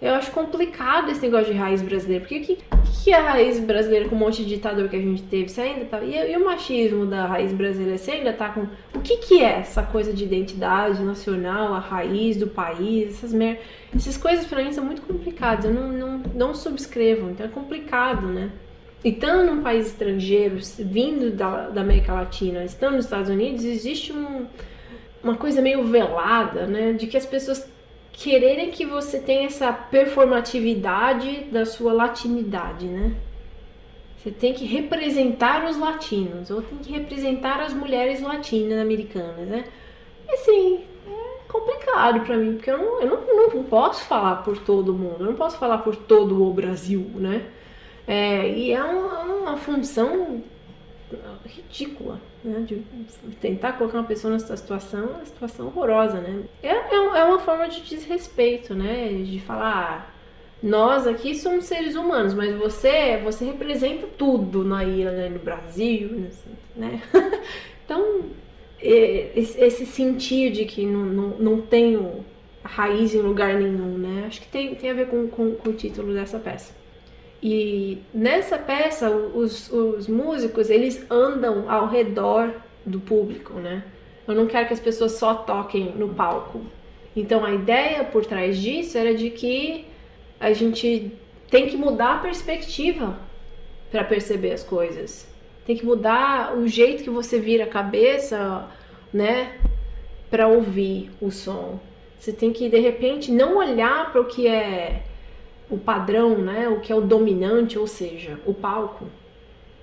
eu 0.00 0.14
acho 0.14 0.30
complicado 0.30 1.10
esse 1.10 1.20
negócio 1.20 1.52
de 1.52 1.58
raiz 1.58 1.82
brasileira, 1.82 2.24
porque 2.24 2.40
que, 2.40 2.58
que 3.04 3.12
é 3.12 3.16
a 3.16 3.32
raiz 3.32 3.60
brasileira 3.60 4.08
com 4.08 4.16
um 4.16 4.18
monte 4.18 4.42
de 4.42 4.48
ditador 4.48 4.88
que 4.88 4.96
a 4.96 5.00
gente 5.00 5.22
teve? 5.24 5.60
Ainda 5.60 5.84
tá. 5.84 6.02
E, 6.02 6.32
e, 6.32 6.36
o 6.38 6.44
machismo 6.44 7.04
da 7.04 7.26
raiz 7.26 7.52
brasileira, 7.52 7.98
você 7.98 8.12
ainda 8.12 8.32
tá 8.32 8.48
com. 8.48 8.62
O 8.96 9.02
que, 9.02 9.18
que 9.18 9.42
é 9.42 9.58
essa 9.58 9.82
coisa 9.82 10.10
de 10.10 10.24
identidade 10.24 11.02
nacional, 11.02 11.74
a 11.74 11.78
raiz 11.78 12.36
do 12.38 12.46
país, 12.46 13.16
essas 13.16 13.32
mer... 13.34 13.60
Essas 13.94 14.16
coisas 14.16 14.46
pra 14.46 14.62
mim 14.62 14.72
são 14.72 14.84
muito 14.84 15.02
complicadas, 15.02 15.66
eu 15.66 15.74
não, 15.74 15.88
não, 15.88 16.22
não 16.34 16.54
subscrevo, 16.54 17.28
então 17.28 17.44
é 17.44 17.48
complicado, 17.48 18.26
né? 18.26 18.50
E 19.04 19.10
estando 19.10 19.44
num 19.44 19.62
país 19.62 19.88
estrangeiro, 19.88 20.56
vindo 20.78 21.30
da, 21.30 21.68
da 21.68 21.80
América 21.82 22.14
Latina, 22.14 22.64
estando 22.64 22.96
nos 22.96 23.04
Estados 23.04 23.28
Unidos, 23.28 23.64
existe 23.64 24.12
um, 24.12 24.46
uma 25.22 25.36
coisa 25.36 25.60
meio 25.60 25.84
velada, 25.84 26.66
né? 26.66 26.92
De 26.94 27.06
que 27.06 27.16
as 27.16 27.26
pessoas 27.26 27.70
quererem 28.12 28.70
que 28.70 28.84
você 28.84 29.18
tenha 29.18 29.46
essa 29.46 29.72
performatividade 29.72 31.44
da 31.52 31.64
sua 31.64 31.92
latinidade, 31.92 32.86
né? 32.86 33.14
Você 34.16 34.30
tem 34.30 34.52
que 34.52 34.66
representar 34.66 35.64
os 35.64 35.78
latinos, 35.78 36.50
ou 36.50 36.60
tem 36.60 36.78
que 36.78 36.92
representar 36.92 37.60
as 37.60 37.72
mulheres 37.72 38.20
latinas 38.20 38.78
americanas, 38.78 39.48
né? 39.48 39.64
E 40.28 40.34
assim, 40.34 40.84
é 41.06 41.52
complicado 41.52 42.20
para 42.20 42.36
mim, 42.36 42.54
porque 42.54 42.70
eu, 42.70 42.78
não, 42.78 43.00
eu 43.00 43.08
não, 43.08 43.48
não, 43.54 43.64
posso 43.64 44.04
falar 44.04 44.36
por 44.42 44.58
todo 44.58 44.92
mundo, 44.92 45.20
eu 45.20 45.26
não 45.26 45.34
posso 45.34 45.56
falar 45.56 45.78
por 45.78 45.96
todo 45.96 46.46
o 46.46 46.52
Brasil, 46.52 47.10
né? 47.14 47.46
É, 48.06 48.46
e 48.48 48.72
é 48.72 48.82
uma, 48.82 49.20
uma 49.22 49.56
função 49.56 50.42
ridícula, 51.44 52.20
né? 52.44 52.60
De 52.60 52.82
tentar 53.40 53.74
colocar 53.74 53.98
uma 53.98 54.06
pessoa 54.06 54.32
nessa 54.32 54.56
situação, 54.56 55.06
uma 55.06 55.24
situação 55.24 55.66
horrorosa, 55.66 56.20
né? 56.20 56.42
É, 56.62 56.68
é, 56.68 56.94
é 56.94 57.24
uma 57.24 57.38
forma 57.38 57.68
de 57.68 57.80
desrespeito, 57.82 58.74
né? 58.74 59.08
De 59.08 59.40
falar, 59.40 60.14
nós 60.62 61.06
aqui 61.06 61.34
somos 61.34 61.64
seres 61.64 61.94
humanos, 61.94 62.34
mas 62.34 62.54
você, 62.56 63.18
você 63.18 63.44
representa 63.44 64.06
tudo 64.06 64.64
na 64.64 64.84
ilha, 64.84 65.10
né? 65.10 65.28
no 65.28 65.38
Brasil, 65.38 66.28
né? 66.76 67.02
então, 67.84 68.24
esse 68.82 69.86
sentir 69.86 70.52
de 70.52 70.64
que 70.64 70.84
não, 70.84 71.04
não, 71.04 71.28
não 71.38 71.60
tenho 71.60 72.24
raiz 72.62 73.14
em 73.14 73.20
lugar 73.20 73.54
nenhum, 73.54 73.98
né? 73.98 74.24
Acho 74.26 74.40
que 74.42 74.48
tem, 74.48 74.74
tem 74.74 74.90
a 74.90 74.94
ver 74.94 75.08
com, 75.08 75.28
com, 75.28 75.54
com 75.54 75.70
o 75.70 75.72
título 75.72 76.12
dessa 76.12 76.38
peça. 76.38 76.79
E 77.42 77.98
nessa 78.12 78.58
peça, 78.58 79.10
os, 79.10 79.70
os 79.72 80.06
músicos, 80.06 80.68
eles 80.68 81.04
andam 81.10 81.70
ao 81.70 81.88
redor 81.88 82.52
do 82.84 83.00
público, 83.00 83.54
né? 83.54 83.82
Eu 84.28 84.34
não 84.34 84.46
quero 84.46 84.66
que 84.66 84.74
as 84.74 84.80
pessoas 84.80 85.12
só 85.12 85.34
toquem 85.34 85.92
no 85.96 86.10
palco. 86.10 86.60
Então 87.16 87.44
a 87.44 87.52
ideia 87.52 88.04
por 88.04 88.24
trás 88.26 88.58
disso 88.58 88.96
era 88.96 89.14
de 89.14 89.30
que 89.30 89.86
a 90.38 90.52
gente 90.52 91.12
tem 91.50 91.66
que 91.66 91.76
mudar 91.76 92.16
a 92.16 92.18
perspectiva 92.18 93.18
para 93.90 94.04
perceber 94.04 94.52
as 94.52 94.62
coisas. 94.62 95.28
Tem 95.66 95.76
que 95.76 95.84
mudar 95.84 96.56
o 96.56 96.68
jeito 96.68 97.02
que 97.02 97.10
você 97.10 97.38
vira 97.38 97.64
a 97.64 97.68
cabeça, 97.68 98.68
né, 99.12 99.58
para 100.30 100.46
ouvir 100.46 101.10
o 101.20 101.30
som. 101.30 101.80
Você 102.18 102.32
tem 102.32 102.52
que 102.52 102.68
de 102.68 102.78
repente 102.78 103.32
não 103.32 103.56
olhar 103.56 104.12
para 104.12 104.20
o 104.20 104.26
que 104.26 104.46
é 104.46 105.02
o 105.70 105.78
padrão, 105.78 106.36
né, 106.38 106.68
o 106.68 106.80
que 106.80 106.92
é 106.92 106.96
o 106.96 107.00
dominante, 107.00 107.78
ou 107.78 107.86
seja, 107.86 108.38
o 108.44 108.52
palco, 108.52 109.06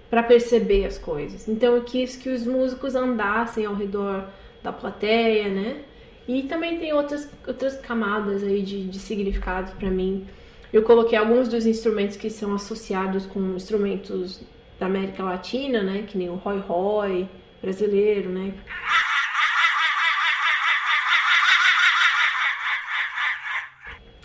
para 0.10 0.22
perceber 0.24 0.86
as 0.86 0.98
coisas. 0.98 1.48
Então 1.48 1.76
eu 1.76 1.84
quis 1.84 2.16
que 2.16 2.30
os 2.30 2.46
músicos 2.46 2.96
andassem 2.96 3.66
ao 3.66 3.74
redor 3.74 4.26
da 4.64 4.72
plateia, 4.72 5.50
né? 5.50 5.84
E 6.28 6.44
também 6.44 6.78
tem 6.78 6.94
outras, 6.94 7.30
outras 7.48 7.78
camadas 7.80 8.44
aí 8.44 8.62
de, 8.62 8.88
de 8.88 9.00
significado 9.00 9.72
para 9.78 9.90
mim. 9.90 10.28
Eu 10.72 10.84
coloquei 10.84 11.18
alguns 11.18 11.48
dos 11.48 11.66
instrumentos 11.66 12.18
que 12.18 12.30
são 12.30 12.54
associados 12.54 13.26
com 13.26 13.40
instrumentos 13.56 14.42
da 14.80 14.86
América 14.86 15.24
Latina, 15.24 15.82
né? 15.82 16.04
Que 16.06 16.18
nem 16.18 16.30
o 16.30 16.36
Roy 16.36 16.60
Roy 16.60 17.30
brasileiro, 17.62 18.30
né? 18.30 18.54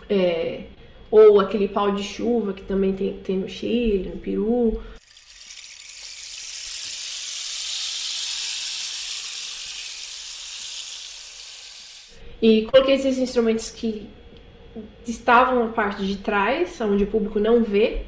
É, 0.08 0.64
ou 1.12 1.38
aquele 1.38 1.68
pau 1.68 1.92
de 1.92 2.02
chuva 2.02 2.54
que 2.54 2.62
também 2.62 2.94
tem, 2.94 3.18
tem 3.18 3.36
no 3.36 3.48
Chile, 3.48 4.08
no 4.08 4.16
Peru. 4.16 4.82
E 12.40 12.62
coloquei 12.62 12.94
esses 12.94 13.18
instrumentos 13.18 13.70
que 13.70 14.08
estavam 15.06 15.66
na 15.66 15.72
parte 15.72 16.04
de 16.06 16.16
trás, 16.16 16.80
onde 16.80 17.04
o 17.04 17.06
público 17.06 17.38
não 17.38 17.62
vê, 17.62 18.06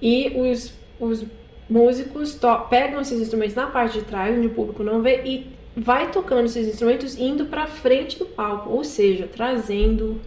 e 0.00 0.32
os, 0.36 0.72
os 1.00 1.26
músicos 1.68 2.38
pegam 2.70 3.00
esses 3.00 3.20
instrumentos 3.20 3.56
na 3.56 3.66
parte 3.66 3.98
de 3.98 4.04
trás, 4.04 4.38
onde 4.38 4.46
o 4.46 4.54
público 4.54 4.84
não 4.84 5.02
vê, 5.02 5.22
e 5.24 5.46
vai 5.76 6.12
tocando 6.12 6.46
esses 6.46 6.68
instrumentos 6.68 7.18
indo 7.18 7.46
para 7.46 7.66
frente 7.66 8.16
do 8.16 8.26
palco, 8.26 8.70
ou 8.70 8.84
seja, 8.84 9.26
trazendo 9.26 10.20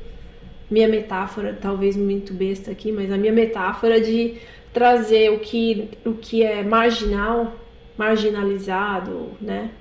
minha 0.70 0.88
metáfora, 0.88 1.58
talvez 1.60 1.96
muito 1.98 2.34
besta 2.34 2.72
aqui, 2.72 2.92
mas 2.92 3.12
a 3.12 3.18
minha 3.18 3.34
metáfora 3.34 4.00
de 4.00 4.38
trazer 4.72 5.32
o 5.32 5.40
que, 5.40 5.90
o 6.06 6.14
que 6.14 6.44
é 6.44 6.64
marginal, 6.64 7.56
marginalizado, 7.98 9.32
né? 9.42 9.72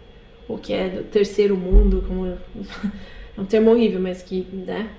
O 0.48 0.56
que 0.56 0.72
é 0.72 0.88
do 0.88 1.04
terceiro 1.04 1.56
mundo, 1.56 2.02
como 2.06 2.26
é 3.36 3.40
um 3.40 3.44
termo 3.44 3.70
horrível, 3.70 4.00
mas 4.00 4.22
que, 4.22 4.46
né, 4.52 4.90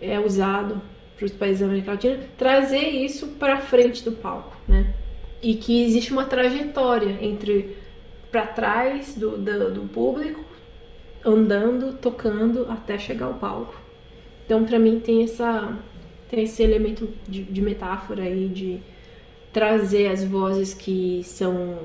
é 0.00 0.18
usado 0.18 0.80
para 1.16 1.26
os 1.26 1.32
países 1.32 1.60
da 1.60 1.66
América 1.66 1.92
Latina, 1.92 2.20
trazer 2.38 2.88
isso 2.88 3.26
para 3.38 3.60
frente 3.60 4.04
do 4.04 4.12
palco, 4.12 4.56
né? 4.66 4.94
E 5.42 5.54
que 5.54 5.84
existe 5.84 6.12
uma 6.12 6.24
trajetória 6.24 7.18
entre 7.20 7.76
para 8.30 8.46
trás 8.46 9.14
do, 9.14 9.36
do, 9.36 9.72
do 9.72 9.82
público, 9.82 10.44
andando, 11.24 11.94
tocando 11.94 12.66
até 12.70 12.98
chegar 12.98 13.26
ao 13.26 13.34
palco. 13.34 13.87
Então, 14.48 14.64
para 14.64 14.78
mim, 14.78 14.98
tem, 14.98 15.24
essa, 15.24 15.76
tem 16.30 16.44
esse 16.44 16.62
elemento 16.62 17.06
de, 17.28 17.42
de 17.42 17.60
metáfora 17.60 18.22
aí, 18.22 18.48
de 18.48 18.80
trazer 19.52 20.08
as 20.08 20.24
vozes 20.24 20.72
que 20.72 21.20
são 21.22 21.80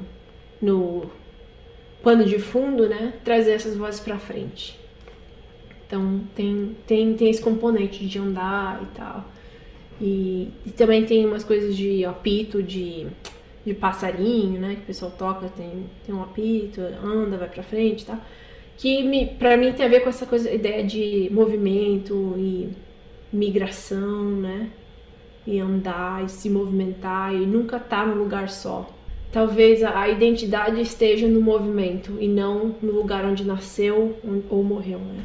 no 0.62 1.12
pano 2.02 2.23
de 2.23 2.39
fundo, 2.39 2.88
né? 2.88 3.15
Trazer 3.21 3.52
essas 3.52 3.76
vozes 3.76 3.99
para 3.99 4.17
frente. 4.17 4.80
Então 5.86 6.21
tem, 6.34 6.73
tem, 6.88 7.13
tem 7.15 7.30
esse 7.30 7.41
componente 7.41 8.08
de 8.08 8.17
andar 8.17 8.82
e 8.82 8.95
tal. 8.95 9.26
E, 9.99 10.47
e 10.65 10.71
também 10.71 11.06
tem 11.06 11.26
umas 11.26 11.43
coisas 11.43 11.76
de 11.76 12.06
apito, 12.06 12.63
de, 12.63 13.08
de 13.65 13.73
passarinho, 13.73 14.58
né? 14.62 14.76
Que 14.76 14.84
o 14.84 14.86
pessoal 14.86 15.12
toca, 15.12 15.49
tem, 15.49 15.84
tem 16.06 16.15
um 16.15 16.23
apito, 16.23 16.80
anda, 16.80 17.36
vai 17.36 17.49
pra 17.49 17.62
frente 17.62 18.04
e 18.04 18.06
tal. 18.06 18.21
Que 18.77 19.03
me, 19.03 19.25
pra 19.25 19.55
mim 19.55 19.71
tem 19.73 19.86
a 19.86 19.89
ver 19.89 20.01
com 20.01 20.09
essa 20.09 20.25
coisa, 20.25 20.51
ideia 20.51 20.83
de 20.83 21.29
movimento 21.31 22.36
e 22.38 22.69
migração, 23.31 24.25
né? 24.31 24.69
E 25.45 25.59
andar 25.59 26.23
e 26.25 26.29
se 26.29 26.49
movimentar 26.49 27.33
e 27.33 27.45
nunca 27.45 27.77
estar 27.77 28.01
tá 28.01 28.05
no 28.05 28.21
lugar 28.21 28.49
só. 28.49 28.89
Talvez 29.31 29.83
a, 29.83 29.99
a 29.99 30.09
identidade 30.09 30.79
esteja 30.81 31.27
no 31.27 31.41
movimento 31.41 32.17
e 32.19 32.27
não 32.27 32.75
no 32.81 32.91
lugar 32.91 33.25
onde 33.25 33.43
nasceu 33.43 34.15
ou 34.49 34.63
morreu, 34.63 34.99
né? 34.99 35.23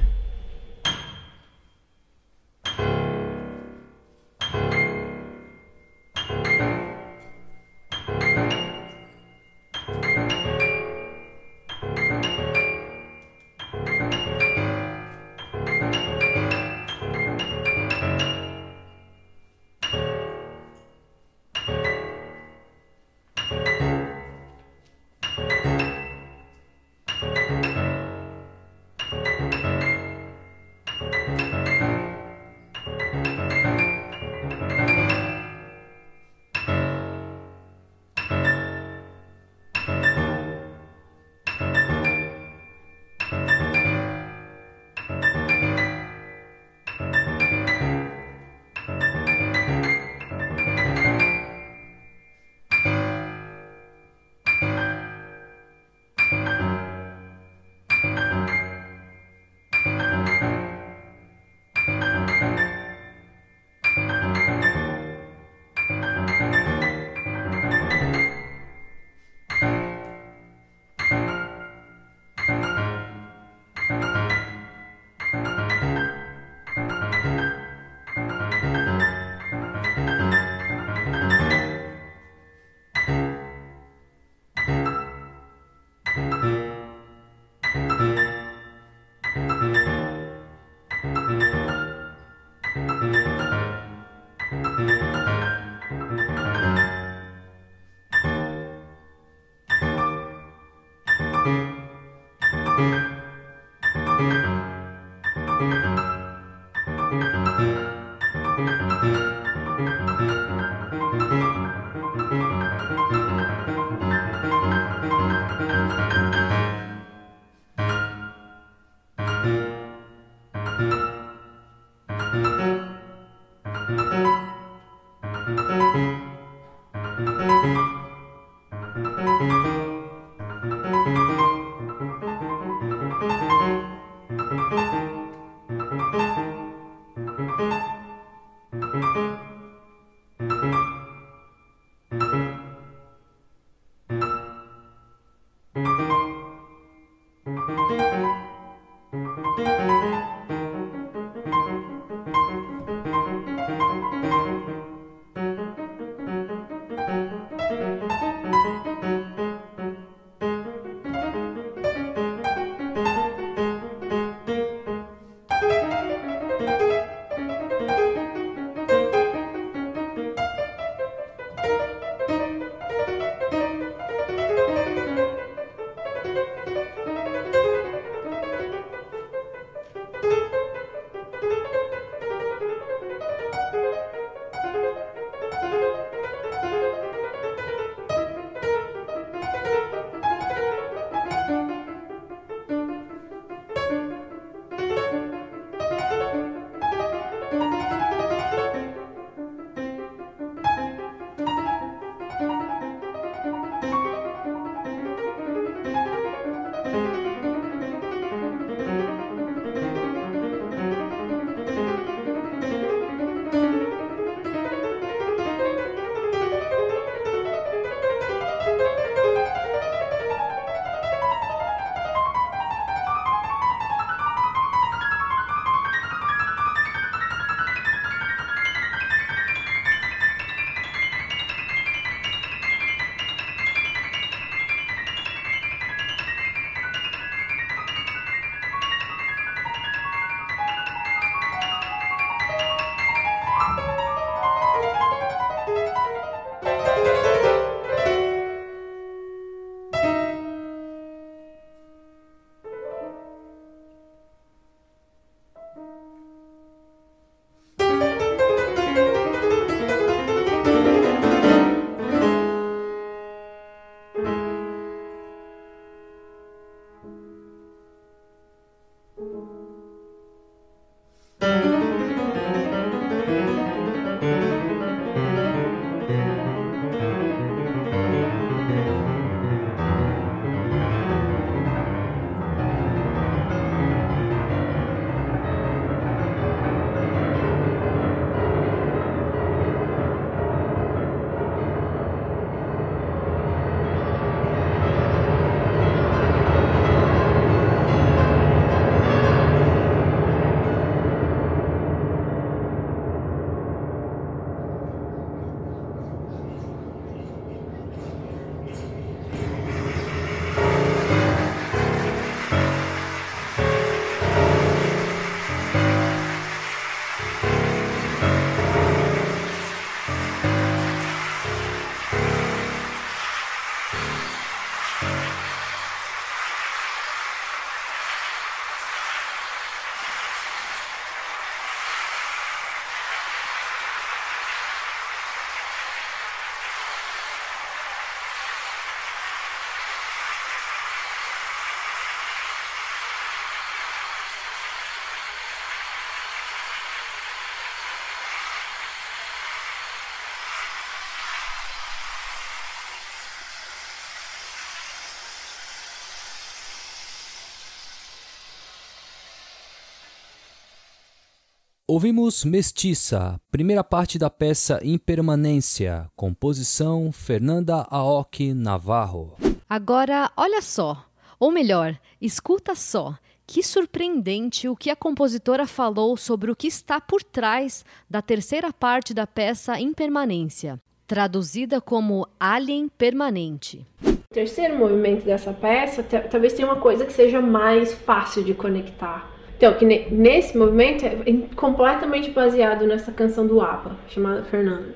Ouvimos 361.90 362.44
Mestiça, 362.44 363.40
primeira 363.50 363.82
parte 363.82 364.18
da 364.18 364.28
peça 364.28 364.78
Impermanência, 364.84 366.06
composição 366.14 367.10
Fernanda 367.10 367.86
Aoki 367.88 368.52
Navarro. 368.52 369.38
Agora, 369.66 370.30
olha 370.36 370.60
só, 370.60 371.02
ou 371.40 371.50
melhor, 371.50 371.98
escuta 372.20 372.74
só. 372.74 373.16
Que 373.46 373.62
surpreendente 373.62 374.68
o 374.68 374.76
que 374.76 374.90
a 374.90 374.96
compositora 374.96 375.66
falou 375.66 376.14
sobre 376.18 376.50
o 376.50 376.54
que 376.54 376.66
está 376.66 377.00
por 377.00 377.22
trás 377.22 377.86
da 378.10 378.20
terceira 378.20 378.70
parte 378.70 379.14
da 379.14 379.26
peça 379.26 379.80
Impermanência, 379.80 380.78
traduzida 381.06 381.80
como 381.80 382.28
Alien 382.38 382.90
Permanente. 382.90 383.86
O 384.04 384.34
terceiro 384.34 384.76
movimento 384.76 385.24
dessa 385.24 385.54
peça 385.54 386.02
talvez 386.02 386.52
tenha 386.52 386.68
uma 386.68 386.82
coisa 386.82 387.06
que 387.06 387.14
seja 387.14 387.40
mais 387.40 387.94
fácil 387.94 388.44
de 388.44 388.52
conectar 388.52 389.37
então, 389.58 389.74
que 389.74 389.84
nesse 389.84 390.56
movimento 390.56 391.04
é 391.04 391.16
completamente 391.56 392.30
baseado 392.30 392.86
nessa 392.86 393.10
canção 393.10 393.44
do 393.44 393.60
ABBA, 393.60 393.96
chamada 394.06 394.44
Fernanda. 394.44 394.94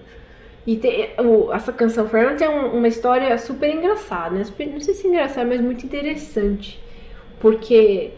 E 0.65 0.77
tem, 0.77 1.11
o, 1.19 1.53
essa 1.53 1.73
canção 1.73 2.09
Fernanda 2.09 2.37
tem 2.37 2.49
um, 2.49 2.77
uma 2.77 2.87
história 2.87 3.37
super 3.39 3.69
engraçada, 3.69 4.37
né? 4.37 4.45
Super, 4.45 4.69
não 4.69 4.79
sei 4.79 4.95
se 4.95 5.09
engraçada, 5.09 5.49
mas 5.49 5.61
muito 5.61 5.85
interessante. 5.85 6.81
Porque 7.41 8.13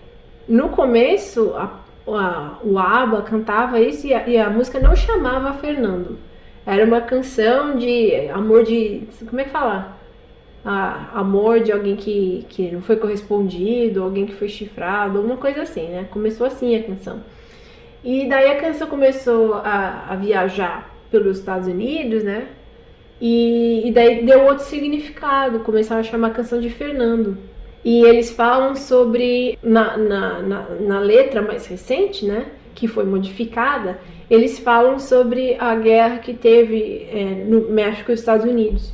no 0.47 0.68
começo 0.68 1.55
a, 1.57 1.80
a, 2.07 2.59
o 2.62 2.78
ABBA 2.78 3.22
cantava 3.22 3.80
isso 3.80 4.07
e 4.07 4.12
a, 4.12 4.28
e 4.28 4.36
a 4.36 4.51
música 4.51 4.78
não 4.78 4.95
chamava 4.95 5.55
Fernando. 5.55 6.18
Era 6.66 6.84
uma 6.84 7.01
canção 7.01 7.78
de 7.78 8.28
amor 8.28 8.64
de. 8.64 9.09
Como 9.26 9.40
é 9.40 9.45
que 9.45 9.51
fala? 9.51 9.93
Amor 10.64 11.60
de 11.60 11.70
alguém 11.70 11.94
que, 11.94 12.46
que 12.48 12.70
não 12.70 12.80
foi 12.80 12.96
correspondido, 12.96 14.02
alguém 14.02 14.24
que 14.24 14.34
foi 14.34 14.48
chifrado, 14.48 15.18
alguma 15.18 15.36
coisa 15.36 15.62
assim, 15.62 15.88
né? 15.88 16.06
Começou 16.10 16.46
assim 16.46 16.74
a 16.74 16.82
canção. 16.82 17.20
E 18.02 18.28
daí 18.28 18.48
a 18.48 18.60
canção 18.60 18.86
começou 18.86 19.54
a, 19.54 20.06
a 20.08 20.16
viajar 20.16 20.94
pelos 21.10 21.38
Estados 21.38 21.68
Unidos, 21.68 22.24
né? 22.24 22.48
E, 23.20 23.88
e, 23.88 23.92
daí 23.92 24.24
deu 24.24 24.44
outro 24.44 24.64
significado, 24.64 25.60
começaram 25.60 26.00
a 26.00 26.04
chamar 26.04 26.28
a 26.28 26.30
canção 26.30 26.60
de 26.60 26.68
Fernando. 26.68 27.38
E 27.84 28.02
eles 28.02 28.30
falam 28.30 28.74
sobre, 28.74 29.58
na, 29.62 29.96
na, 29.96 30.42
na, 30.42 30.68
na 30.80 30.98
letra 30.98 31.40
mais 31.40 31.66
recente, 31.66 32.26
né? 32.26 32.46
Que 32.74 32.88
foi 32.88 33.04
modificada, 33.04 34.00
eles 34.28 34.58
falam 34.58 34.98
sobre 34.98 35.56
a 35.58 35.74
guerra 35.76 36.18
que 36.18 36.34
teve 36.34 37.06
é, 37.10 37.44
no 37.46 37.70
México 37.70 38.10
e 38.10 38.14
Estados 38.14 38.44
Unidos. 38.44 38.92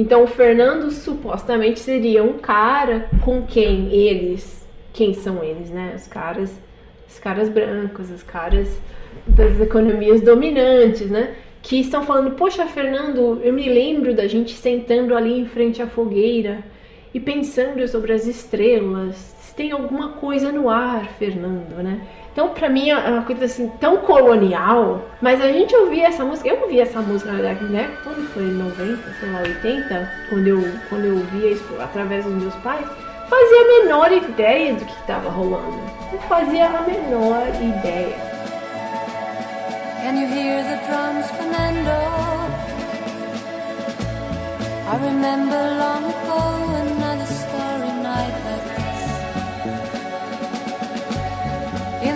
Então 0.00 0.24
o 0.24 0.26
Fernando 0.26 0.90
supostamente 0.90 1.78
seria 1.78 2.24
um 2.24 2.38
cara 2.38 3.10
com 3.22 3.42
quem 3.42 3.92
eles, 3.92 4.66
quem 4.94 5.12
são 5.12 5.44
eles, 5.44 5.68
né? 5.68 5.92
Os 5.94 6.06
caras, 6.06 6.58
os 7.06 7.18
caras 7.18 7.50
brancos, 7.50 8.10
os 8.10 8.22
caras 8.22 8.80
das 9.26 9.60
economias 9.60 10.22
dominantes, 10.22 11.10
né? 11.10 11.34
Que 11.60 11.78
estão 11.78 12.02
falando, 12.02 12.30
poxa, 12.30 12.64
Fernando, 12.64 13.42
eu 13.44 13.52
me 13.52 13.68
lembro 13.68 14.14
da 14.14 14.26
gente 14.26 14.54
sentando 14.54 15.14
ali 15.14 15.38
em 15.38 15.44
frente 15.44 15.82
à 15.82 15.86
fogueira 15.86 16.64
e 17.12 17.20
pensando 17.20 17.86
sobre 17.86 18.14
as 18.14 18.26
estrelas. 18.26 19.36
Tem 19.60 19.72
alguma 19.72 20.12
coisa 20.12 20.50
no 20.50 20.70
ar, 20.70 21.04
Fernando, 21.18 21.82
né? 21.82 22.00
Então, 22.32 22.48
pra 22.48 22.70
mim, 22.70 22.88
é 22.88 22.96
uma 22.96 23.24
coisa 23.24 23.44
assim 23.44 23.68
tão 23.78 23.98
colonial. 23.98 25.02
Mas 25.20 25.38
a 25.38 25.52
gente 25.52 25.76
ouvia 25.76 26.06
essa 26.06 26.24
música, 26.24 26.48
eu 26.48 26.62
ouvia 26.62 26.84
essa 26.84 27.02
música, 27.02 27.30
na 27.30 27.42
verdade, 27.42 27.64
né? 27.66 27.90
Quando 28.02 28.26
foi 28.32 28.44
90, 28.44 29.12
sei 29.20 29.30
lá, 29.30 29.40
80, 29.40 30.12
quando 30.30 30.46
eu, 30.46 30.72
quando 30.88 31.04
eu 31.04 31.14
ouvia 31.14 31.50
isso 31.50 31.76
através 31.78 32.24
dos 32.24 32.32
meus 32.32 32.54
pais, 32.54 32.86
fazia 33.28 33.60
a 33.60 33.82
menor 33.82 34.10
ideia 34.10 34.72
do 34.72 34.82
que 34.82 34.92
estava 34.92 35.28
rolando. 35.28 35.78
Não 36.10 36.18
fazia 36.20 36.66
a 36.66 36.80
menor 36.80 37.46
ideia. 37.56 38.16
Can 40.00 40.16
you 40.16 40.26
hear 40.26 40.64
the 40.64 40.80
drums, 40.86 41.30
Fernando? 41.32 41.90
I 44.88 44.96
remember 45.04 45.76
long 45.78 46.08
ago 46.08 46.79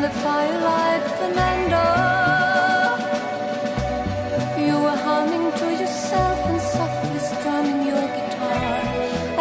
the 0.04 0.10
firelight, 0.24 1.04
Fernando. 1.18 1.86
You 4.64 4.74
were 4.84 4.98
humming 5.08 5.46
to 5.60 5.66
yourself 5.80 6.38
and 6.50 6.60
softly 6.76 7.20
strumming 7.32 7.80
your 7.90 8.06
guitar. 8.16 8.74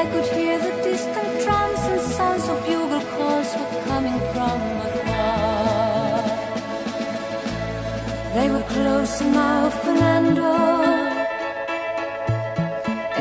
I 0.02 0.04
could 0.12 0.28
hear 0.38 0.56
the 0.68 0.74
distant 0.88 1.32
drums 1.44 1.82
and 1.92 2.00
sounds 2.16 2.46
of 2.52 2.58
bugle 2.66 3.06
calls 3.14 3.50
were 3.60 3.74
coming 3.90 4.20
from 4.32 4.60
afar. 4.88 6.22
They 8.36 8.48
were 8.54 8.68
closer 8.76 9.30
now, 9.44 9.70
Fernando. 9.84 10.52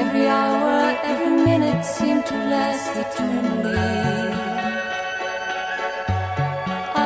Every 0.03 0.27
hour, 0.41 0.77
every 1.11 1.35
minute 1.51 1.85
seemed 1.85 2.25
to 2.27 2.37
last 2.53 2.91
eternally 3.05 4.22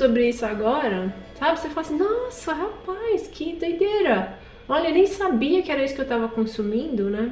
Sobre 0.00 0.30
isso 0.30 0.46
agora, 0.46 1.14
sabe? 1.38 1.60
Você 1.60 1.68
fala 1.68 1.86
assim, 1.86 1.98
nossa, 1.98 2.54
rapaz, 2.54 3.28
que 3.28 3.52
doideira. 3.52 4.32
Olha, 4.66 4.88
eu 4.88 4.94
nem 4.94 5.06
sabia 5.06 5.62
que 5.62 5.70
era 5.70 5.84
isso 5.84 5.94
que 5.94 6.00
eu 6.00 6.08
tava 6.08 6.26
consumindo, 6.26 7.10
né? 7.10 7.30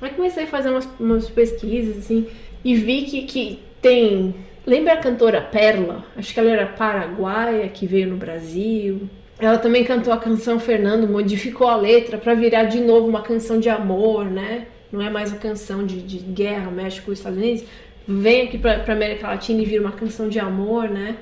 Aí 0.00 0.10
comecei 0.10 0.44
a 0.44 0.46
fazer 0.46 0.70
umas, 0.70 0.88
umas 1.00 1.28
pesquisas, 1.28 1.98
assim, 1.98 2.28
e 2.64 2.76
vi 2.76 3.02
que, 3.02 3.22
que 3.22 3.58
tem... 3.82 4.32
Lembra 4.64 4.92
a 4.92 4.98
cantora 4.98 5.40
Perla? 5.40 6.04
Acho 6.16 6.32
que 6.32 6.38
ela 6.38 6.50
era 6.50 6.66
paraguaia, 6.66 7.68
que 7.68 7.86
veio 7.86 8.08
no 8.08 8.16
Brasil. 8.16 9.08
Ela 9.40 9.58
também 9.58 9.82
cantou 9.82 10.12
a 10.12 10.18
canção 10.18 10.60
Fernando, 10.60 11.08
modificou 11.08 11.66
a 11.66 11.76
letra 11.76 12.16
pra 12.16 12.34
virar 12.34 12.64
de 12.64 12.80
novo 12.80 13.08
uma 13.08 13.22
canção 13.22 13.58
de 13.58 13.68
amor, 13.68 14.26
né? 14.26 14.66
Não 14.92 15.02
é 15.02 15.10
mais 15.10 15.32
a 15.32 15.36
canção 15.36 15.84
de, 15.84 16.00
de 16.00 16.18
guerra, 16.18 16.70
México 16.70 17.10
e 17.10 17.14
Estados 17.14 17.38
Unidos. 17.38 17.64
Vem 18.06 18.42
aqui 18.42 18.58
pra 18.58 18.84
América 18.86 19.28
Latina 19.28 19.62
e 19.62 19.64
vira 19.64 19.82
uma 19.82 19.92
canção 19.92 20.28
de 20.28 20.38
amor, 20.38 20.88
né? 20.88 21.16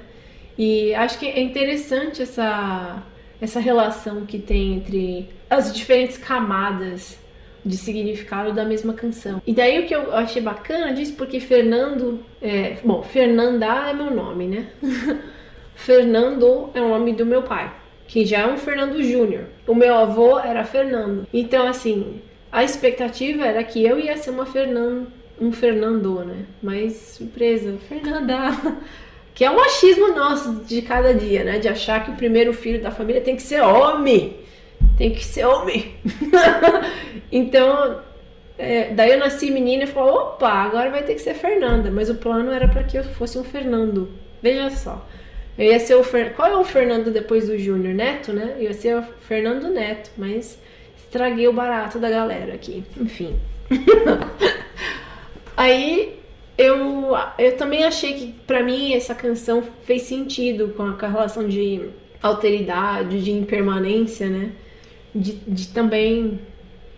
E 0.59 0.95
acho 0.95 1.19
que 1.19 1.27
é 1.27 1.41
interessante 1.41 2.23
essa, 2.23 3.03
essa 3.41 3.61
relação 3.61 4.25
que 4.25 4.39
tem 4.39 4.75
entre 4.75 5.29
as 5.51 5.75
diferentes 5.75 6.17
camadas 6.17 7.19
de 7.65 7.77
significado 7.77 8.53
da 8.53 8.65
mesma 8.65 8.95
canção. 8.95 9.43
E 9.47 9.53
daí 9.53 9.81
o 9.81 9.87
que 9.87 9.95
eu 9.95 10.15
achei 10.15 10.41
bacana 10.41 10.93
disso, 10.93 11.15
porque 11.17 11.41
Fernando, 11.41 12.21
é, 12.41 12.77
bom, 12.85 13.03
Fernanda 13.03 13.67
é 13.91 13.93
meu 13.93 14.11
nome, 14.11 14.47
né? 14.47 14.67
Fernando 15.75 16.71
é 16.75 16.81
o 16.81 16.89
nome 16.89 17.13
do 17.13 17.27
meu 17.27 17.43
pai, 17.43 17.75
que 18.07 18.25
já 18.25 18.39
é 18.39 18.47
um 18.47 18.57
Fernando 18.57 19.03
Júnior. 19.03 19.47
O 19.67 19.75
meu 19.75 19.95
avô 19.95 20.39
era 20.39 20.65
Fernando. 20.65 21.27
Então, 21.35 21.67
assim, 21.67 22.23
a 22.51 22.63
expectativa 22.63 23.45
era 23.45 23.63
que 23.63 23.85
eu 23.85 23.99
ia 23.99 24.17
ser 24.17 24.31
uma 24.31 24.47
Fernando, 24.47 25.09
um 25.39 25.53
Fernando, 25.53 26.25
né? 26.25 26.47
Mas 26.63 26.95
surpresa, 27.19 27.77
Fernanda. 27.89 28.53
Que 29.37 29.45
é 29.45 29.51
o 29.51 29.57
machismo 29.57 30.09
nosso 30.15 30.65
de 30.65 30.81
cada 30.81 31.13
dia, 31.15 31.45
né? 31.45 31.59
De 31.59 31.69
achar 31.69 32.03
que 32.03 32.11
o 32.11 32.17
primeiro 32.17 32.55
filho 32.55 32.83
da 32.83 32.91
família 32.91 33.21
tem 33.21 33.37
que 33.37 33.43
ser 33.43 33.61
homem. 33.61 34.35
Tem 34.97 35.11
que 35.13 35.23
ser 35.23 35.45
homem. 35.45 35.95
então, 37.31 38.01
É, 38.59 38.95
daí 38.95 39.11
eu 39.13 39.19
nasci 39.19 39.51
menina 39.51 39.85
e 39.85 39.87
falou, 39.87 40.15
opa, 40.15 40.49
agora 40.49 40.91
vai 40.91 41.03
ter 41.03 41.13
que 41.13 41.21
ser 41.21 41.35
Fernanda. 41.35 41.91
Mas 41.91 42.09
o 42.09 42.15
plano 42.15 42.51
era 42.51 42.67
para 42.67 42.83
que 42.85 42.97
eu 42.97 43.05
fosse 43.05 43.39
um 43.39 43.45
Fernando. 43.45 44.09
Veja 44.43 44.71
só. 44.71 45.07
Eu 45.59 45.67
ia 45.67 45.79
ser 45.81 45.97
o 45.97 46.03
Fer... 46.03 46.35
Qual 46.35 46.51
é 46.51 46.57
o 46.57 46.65
Fernando 46.65 47.11
depois 47.11 47.47
do 47.47 47.59
Júnior? 47.59 47.95
Neto, 47.95 48.33
né? 48.33 48.55
Eu 48.57 48.63
ia 48.63 48.73
ser 48.73 48.97
o 48.97 49.03
Fernando 49.03 49.69
Neto, 49.69 50.11
mas 50.17 50.59
estraguei 50.97 51.47
o 51.47 51.53
barato 51.53 51.99
da 51.99 52.09
galera 52.09 52.55
aqui. 52.55 52.83
Enfim. 52.99 53.39
Aí 55.57 56.19
eu, 56.59 57.15
eu 57.39 57.57
também 57.57 57.85
achei 57.85 58.15
que 58.15 58.33
para 58.47 58.63
mim 58.63 58.95
essa 58.95 59.15
canção 59.15 59.63
fez 59.85 60.03
sentido 60.03 60.75
com 60.77 60.83
a 60.85 61.09
relação 61.09 61.47
de 61.47 61.91
alteridade, 62.23 63.23
de 63.23 63.31
impermanência, 63.31 64.29
né? 64.29 64.53
De, 65.15 65.33
de 65.33 65.69
também 65.69 66.41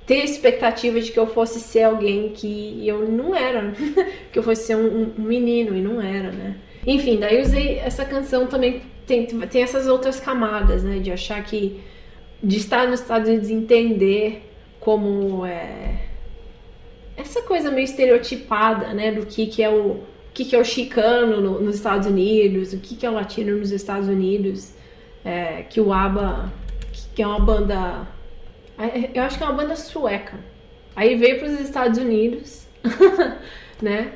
ter 0.07 0.25
expectativa 0.25 1.01
de 1.01 1.13
que 1.13 1.19
eu 1.19 1.27
fosse 1.27 1.61
ser 1.61 1.83
alguém 1.83 2.31
que 2.31 2.87
eu 2.87 3.09
não 3.09 3.35
era, 3.35 3.73
que 4.33 4.39
eu 4.39 4.43
fosse 4.43 4.63
ser 4.63 4.77
um, 4.77 5.13
um, 5.19 5.23
menino 5.23 5.77
e 5.77 5.81
não 5.81 6.01
era, 6.01 6.31
né? 6.31 6.57
Enfim, 6.87 7.19
daí 7.19 7.43
usei 7.43 7.79
essa 7.79 8.05
canção 8.05 8.47
também 8.47 8.83
tem, 9.07 9.27
tem 9.27 9.63
essas 9.63 9.87
outras 9.89 10.21
camadas, 10.21 10.85
né? 10.85 10.99
De 10.99 11.11
achar 11.11 11.43
que 11.45 11.81
de 12.43 12.57
estar 12.57 12.87
nos 12.87 13.01
Estados 13.01 13.29
Unidos 13.29 13.51
entender 13.51 14.49
como 14.79 15.45
é 15.45 16.07
essa 17.19 17.43
coisa 17.43 17.71
meio 17.71 17.85
estereotipada, 17.85 18.95
né, 18.95 19.11
do 19.11 19.27
que 19.27 19.49
que 19.49 19.61
é 19.63 19.69
o, 19.69 20.01
que 20.33 20.45
que 20.45 20.55
é 20.55 20.59
o 20.59 20.65
chicano 20.65 21.41
no, 21.41 21.61
nos 21.61 21.75
Estados 21.75 22.07
Unidos, 22.07 22.73
o 22.73 22.79
que 22.79 22.95
que 22.95 23.05
é 23.05 23.11
o 23.11 23.15
latino 23.15 23.57
nos 23.57 23.73
Estados 23.73 24.09
Unidos, 24.09 24.73
é, 25.25 25.63
que 25.63 25.81
o 25.81 25.93
ABBA, 25.93 26.53
que 27.17 27.21
é 27.21 27.27
uma 27.27 27.41
banda, 27.41 28.07
eu 29.13 29.23
acho 29.25 29.37
que 29.37 29.43
é 29.43 29.47
uma 29.47 29.57
banda 29.57 29.75
sueca. 29.75 30.39
Aí 30.95 31.17
veio 31.17 31.41
para 31.41 31.49
os 31.49 31.61
Estados 31.61 31.99
Unidos, 31.99 32.67
né? 33.83 34.13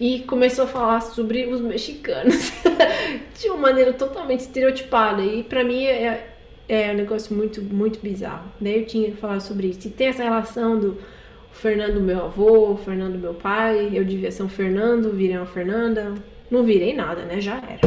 E 0.00 0.20
começou 0.20 0.64
a 0.64 0.68
falar 0.68 1.00
sobre 1.00 1.46
os 1.46 1.60
mexicanos 1.60 2.52
de 3.40 3.48
uma 3.48 3.58
maneira 3.58 3.92
totalmente 3.92 4.40
estereotipada. 4.40 5.22
E 5.22 5.44
para 5.44 5.62
mim 5.62 5.84
é, 5.84 6.26
é 6.68 6.90
um 6.90 6.94
negócio 6.94 7.36
muito, 7.36 7.62
muito 7.62 8.00
bizarro. 8.00 8.50
Daí 8.60 8.80
eu 8.80 8.86
tinha 8.86 9.12
que 9.12 9.16
falar 9.16 9.38
sobre 9.38 9.68
isso. 9.68 9.86
E 9.86 9.90
tem 9.90 10.08
essa 10.08 10.24
relação 10.24 10.78
do 10.78 10.98
Fernando, 11.52 12.00
meu 12.00 12.24
avô, 12.24 12.76
Fernando, 12.76 13.18
meu 13.18 13.34
pai. 13.34 13.90
Eu 13.92 14.04
devia 14.04 14.30
ser 14.30 14.42
um 14.42 14.48
Fernando, 14.48 15.12
virei 15.12 15.36
uma 15.36 15.46
Fernanda. 15.46 16.14
Não 16.50 16.62
virei 16.62 16.94
nada, 16.94 17.22
né? 17.22 17.40
Já 17.40 17.56
era. 17.56 17.80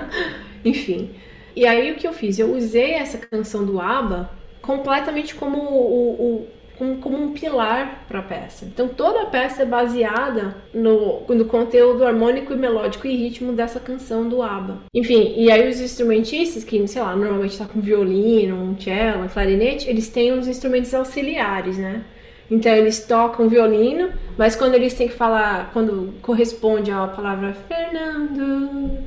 Enfim. 0.64 1.10
E 1.54 1.66
aí 1.66 1.90
o 1.90 1.96
que 1.96 2.06
eu 2.06 2.12
fiz? 2.12 2.38
Eu 2.38 2.54
usei 2.54 2.92
essa 2.92 3.18
canção 3.18 3.64
do 3.64 3.80
ABBA 3.80 4.30
completamente 4.60 5.34
como 5.34 5.58
o, 5.58 6.42
o 6.42 6.46
como, 6.76 6.98
como, 6.98 7.16
um 7.16 7.32
pilar 7.32 8.04
para 8.06 8.18
a 8.18 8.22
peça. 8.22 8.66
Então 8.66 8.86
toda 8.88 9.22
a 9.22 9.26
peça 9.26 9.62
é 9.62 9.64
baseada 9.64 10.56
no, 10.74 11.22
no 11.26 11.44
conteúdo 11.46 12.04
harmônico 12.04 12.52
e 12.52 12.56
melódico 12.56 13.06
e 13.06 13.16
ritmo 13.16 13.52
dessa 13.52 13.80
canção 13.80 14.28
do 14.28 14.42
ABBA. 14.42 14.82
Enfim, 14.92 15.32
e 15.36 15.50
aí 15.50 15.68
os 15.68 15.80
instrumentistas, 15.80 16.64
que 16.64 16.86
sei 16.86 17.00
lá, 17.00 17.16
normalmente 17.16 17.56
tá 17.56 17.64
com 17.64 17.80
violino, 17.80 18.56
um 18.56 18.78
cello, 18.78 19.24
um 19.24 19.28
clarinete, 19.28 19.88
eles 19.88 20.08
têm 20.08 20.32
uns 20.32 20.46
instrumentos 20.46 20.92
auxiliares, 20.92 21.78
né? 21.78 22.04
Então 22.50 22.72
eles 22.72 23.04
tocam 23.04 23.48
violino, 23.48 24.10
mas 24.38 24.54
quando 24.54 24.74
eles 24.74 24.94
têm 24.94 25.08
que 25.08 25.14
falar, 25.14 25.70
quando 25.72 26.14
corresponde 26.22 26.90
à 26.90 27.06
palavra 27.08 27.54
Fernando, 27.66 29.04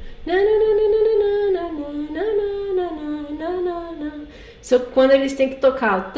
so, 4.62 4.80
quando 4.94 5.12
eles 5.12 5.34
têm 5.34 5.50
que 5.50 5.56
tocar 5.56 6.14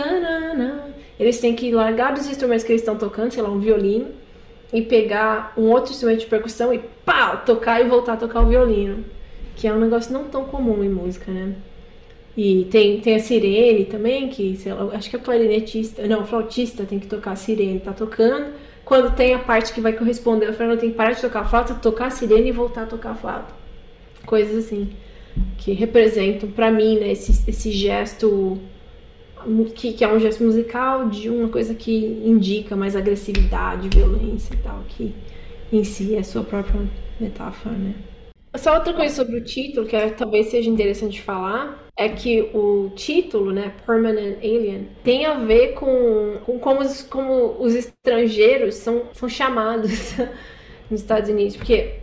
eles 1.20 1.40
têm 1.40 1.56
que 1.56 1.72
largar 1.72 2.14
dos 2.14 2.28
instrumentos 2.28 2.64
que 2.64 2.72
eles 2.72 2.82
estão 2.82 2.98
tocando, 2.98 3.32
sei 3.32 3.44
lá, 3.44 3.50
um 3.50 3.60
violino, 3.60 4.08
e 4.74 4.82
pegar 4.82 5.54
um 5.58 5.70
outro 5.70 5.92
instrumento 5.92 6.22
de 6.22 6.26
percussão 6.26 6.74
e 6.74 6.80
pá, 7.06 7.36
tocar 7.38 7.82
e 7.82 7.88
voltar 7.88 8.14
a 8.14 8.18
tocar 8.18 8.42
o 8.42 8.48
violino, 8.48 9.06
que 9.56 9.68
é 9.68 9.74
um 9.74 9.80
negócio 9.80 10.14
não 10.14 10.24
tão 10.26 10.46
comum 10.46 10.84
em 10.84 10.90
música, 10.90 11.32
né? 11.32 11.54
E 12.36 12.66
tem, 12.72 13.02
tem 13.02 13.16
a 13.16 13.20
sirene 13.20 13.86
também, 13.86 14.30
que 14.30 14.58
lá, 14.66 14.96
acho 14.96 15.10
que 15.10 15.16
é 15.16 15.20
clarinetista, 15.20 16.08
não, 16.08 16.26
flautista 16.26 16.86
tem 16.86 16.98
que 16.98 17.08
tocar 17.08 17.32
a 17.32 17.36
sirene, 17.36 17.80
tá 17.80 17.92
tocando. 17.92 18.54
Quando 18.86 19.14
tem 19.16 19.34
a 19.34 19.40
parte 19.40 19.74
que 19.74 19.82
vai 19.82 19.94
corresponder, 19.94 20.50
o 20.50 20.54
Fernando 20.54 20.80
tem 20.80 20.92
que 20.92 20.96
parar 20.96 21.12
de 21.12 21.22
tocar 21.22 21.42
a 21.42 21.46
flauta, 21.46 21.74
tocar 21.76 22.08
a 22.08 22.10
sirene 22.10 22.50
e 22.50 22.52
voltar 22.52 22.84
a 22.84 22.86
tocar 22.86 23.12
a 23.12 23.16
flauta. 23.16 23.54
Coisas 24.26 24.66
assim, 24.66 24.92
que 25.58 25.74
representam 25.74 26.50
para 26.50 26.72
mim, 26.72 27.00
né, 27.00 27.12
esse, 27.12 27.50
esse 27.50 27.72
gesto, 27.72 28.60
que, 29.76 29.94
que 29.94 30.04
é 30.04 30.14
um 30.14 30.20
gesto 30.20 30.44
musical 30.44 31.10
de 31.10 31.30
uma 31.30 31.50
coisa 31.50 31.76
que 31.76 32.22
indica 32.24 32.76
mais 32.76 32.96
agressividade, 32.96 33.90
violência 33.94 34.54
e 34.54 34.58
tal, 34.58 34.84
que 34.88 35.14
em 35.72 35.84
si 35.84 36.16
é 36.16 36.20
a 36.20 36.24
sua 36.24 36.44
própria 36.44 36.82
metáfora, 37.20 37.76
né. 37.76 37.96
Só 38.56 38.76
outra 38.76 38.94
coisa 38.94 39.16
sobre 39.16 39.38
o 39.38 39.44
título, 39.44 39.88
que 39.88 39.96
é, 39.96 40.10
talvez 40.10 40.48
seja 40.48 40.70
interessante 40.70 41.22
falar, 41.22 41.88
é 41.96 42.10
que 42.10 42.50
o 42.54 42.92
título, 42.96 43.52
né, 43.52 43.74
Permanent 43.86 44.38
Alien, 44.40 44.90
tem 45.04 45.26
a 45.26 45.36
ver 45.36 45.74
com, 45.74 46.38
com 46.46 46.60
como, 46.60 46.82
os, 46.82 47.02
como 47.02 47.56
os 47.60 47.74
estrangeiros 47.74 48.76
são, 48.76 49.04
são 49.14 49.30
chamados 49.30 50.16
nos 50.92 51.02
Estados 51.02 51.30
Unidos. 51.30 51.56
Porque 51.56 51.96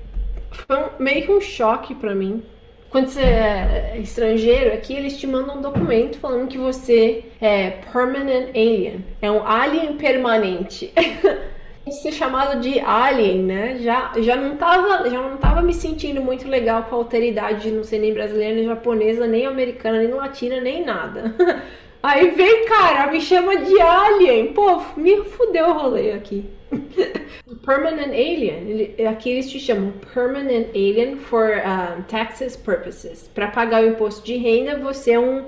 foi 0.51 0.76
um, 0.76 0.88
meio 0.99 1.26
que 1.26 1.32
um 1.32 1.40
choque 1.40 1.94
para 1.94 2.14
mim. 2.14 2.42
Quando 2.88 3.09
você 3.09 3.20
é 3.20 3.99
estrangeiro, 4.03 4.72
aqui 4.72 4.94
eles 4.94 5.18
te 5.18 5.26
mandam 5.26 5.59
um 5.59 5.61
documento 5.61 6.18
falando 6.18 6.49
que 6.49 6.57
você 6.57 7.24
é 7.38 7.70
permanent 7.92 8.49
alien, 8.51 9.05
é 9.20 9.30
um 9.30 9.46
alien 9.46 9.99
permanente. 9.99 10.90
ser 11.93 12.12
chamado 12.12 12.61
de 12.61 12.80
alien, 12.80 13.43
né? 13.43 13.78
Já, 13.78 14.12
já, 14.18 14.36
não 14.36 14.57
tava, 14.57 15.09
já 15.09 15.20
não 15.20 15.36
tava 15.36 15.62
me 15.62 15.72
sentindo 15.72 16.20
muito 16.20 16.49
legal 16.49 16.84
com 16.84 16.95
a 16.95 16.99
alteridade 16.99 17.62
de 17.62 17.70
não 17.70 17.84
ser 17.84 17.99
nem 17.99 18.14
brasileira, 18.14 18.55
nem 18.55 18.64
japonesa, 18.64 19.26
nem 19.26 19.47
americana, 19.47 19.99
nem 19.99 20.11
latina, 20.11 20.61
nem 20.61 20.84
nada. 20.84 21.34
Aí 22.03 22.30
vem, 22.30 22.66
cara, 22.66 23.11
me 23.11 23.20
chama 23.20 23.57
de 23.57 23.80
alien. 23.80 24.53
Pô, 24.53 24.82
me 24.97 25.24
fudeu 25.24 25.68
o 25.68 25.72
rolê 25.72 26.12
aqui. 26.12 26.45
permanent 27.64 28.12
alien. 28.12 28.95
Aqui 29.09 29.30
eles 29.30 29.51
te 29.51 29.59
chamam 29.59 29.93
permanent 30.14 30.68
alien 30.70 31.16
for 31.16 31.51
um, 31.59 32.03
taxes 32.03 32.57
purposes. 32.57 33.28
Para 33.34 33.49
pagar 33.49 33.82
o 33.82 33.89
imposto 33.89 34.24
de 34.24 34.36
renda, 34.36 34.78
você 34.78 35.12
é 35.12 35.18
um 35.18 35.47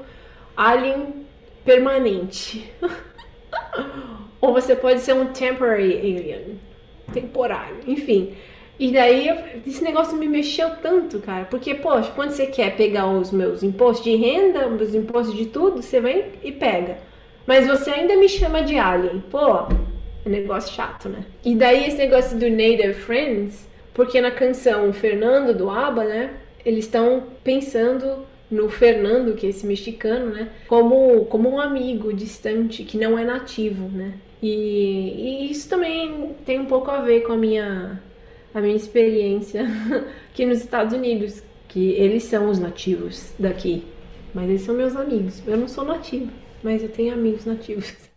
alien 0.56 1.26
permanente. 1.64 2.72
Ou 4.40 4.52
você 4.52 4.74
pode 4.74 5.00
ser 5.00 5.14
um 5.14 5.26
temporary 5.26 5.96
alien, 5.98 6.58
temporário, 7.12 7.76
enfim. 7.86 8.34
E 8.78 8.90
daí 8.90 9.28
esse 9.66 9.84
negócio 9.84 10.16
me 10.16 10.26
mexeu 10.26 10.70
tanto, 10.82 11.18
cara, 11.18 11.44
porque 11.44 11.74
poxa, 11.74 12.10
quando 12.14 12.30
você 12.30 12.46
quer 12.46 12.76
pegar 12.76 13.06
os 13.06 13.30
meus 13.30 13.62
impostos 13.62 14.04
de 14.04 14.16
renda, 14.16 14.68
os 14.68 14.94
impostos 14.94 15.36
de 15.36 15.46
tudo, 15.46 15.82
você 15.82 16.00
vem 16.00 16.24
e 16.42 16.50
pega. 16.50 16.96
Mas 17.46 17.66
você 17.66 17.90
ainda 17.90 18.16
me 18.16 18.28
chama 18.28 18.62
de 18.62 18.78
alien. 18.78 19.22
Pô, 19.30 19.66
é 20.24 20.28
negócio 20.28 20.72
chato, 20.72 21.10
né? 21.10 21.24
E 21.44 21.54
daí 21.54 21.88
esse 21.88 21.98
negócio 21.98 22.38
do 22.38 22.48
Native 22.48 22.94
Friends, 22.94 23.68
porque 23.92 24.20
na 24.20 24.30
canção 24.30 24.92
Fernando 24.94 25.54
do 25.54 25.68
ABBA, 25.68 26.04
né, 26.04 26.30
eles 26.64 26.86
estão 26.86 27.24
pensando 27.44 28.24
no 28.50 28.68
Fernando, 28.68 29.34
que 29.34 29.46
é 29.46 29.50
esse 29.50 29.66
mexicano, 29.66 30.26
né, 30.30 30.48
como, 30.66 31.26
como 31.26 31.50
um 31.50 31.60
amigo 31.60 32.12
distante 32.12 32.82
que 32.82 32.96
não 32.96 33.18
é 33.18 33.24
nativo, 33.24 33.88
né? 33.88 34.14
E, 34.42 34.48
e, 34.48 35.50
isso 35.50 35.68
também 35.68 36.34
tem 36.46 36.58
um 36.58 36.66
pouco 36.66 36.90
a 36.90 37.00
ver 37.02 37.22
com 37.22 37.32
a 37.32 37.36
minha, 37.36 38.00
a 38.54 38.60
minha 38.60 38.74
experiência 38.74 39.66
aqui 40.30 40.46
nos 40.46 40.58
Estados 40.60 40.94
Unidos, 40.94 41.42
que 41.68 41.92
eles 41.92 42.24
são 42.24 42.48
os 42.48 42.58
nativos 42.58 43.32
daqui, 43.38 43.84
mas 44.34 44.48
eles 44.48 44.62
são 44.62 44.74
meus 44.74 44.96
amigos. 44.96 45.42
Eu 45.46 45.56
não 45.56 45.68
sou 45.68 45.84
nativo, 45.84 46.30
mas 46.62 46.82
eu 46.82 46.88
tenho 46.88 47.12
amigos 47.14 47.44
nativos. 47.44 47.94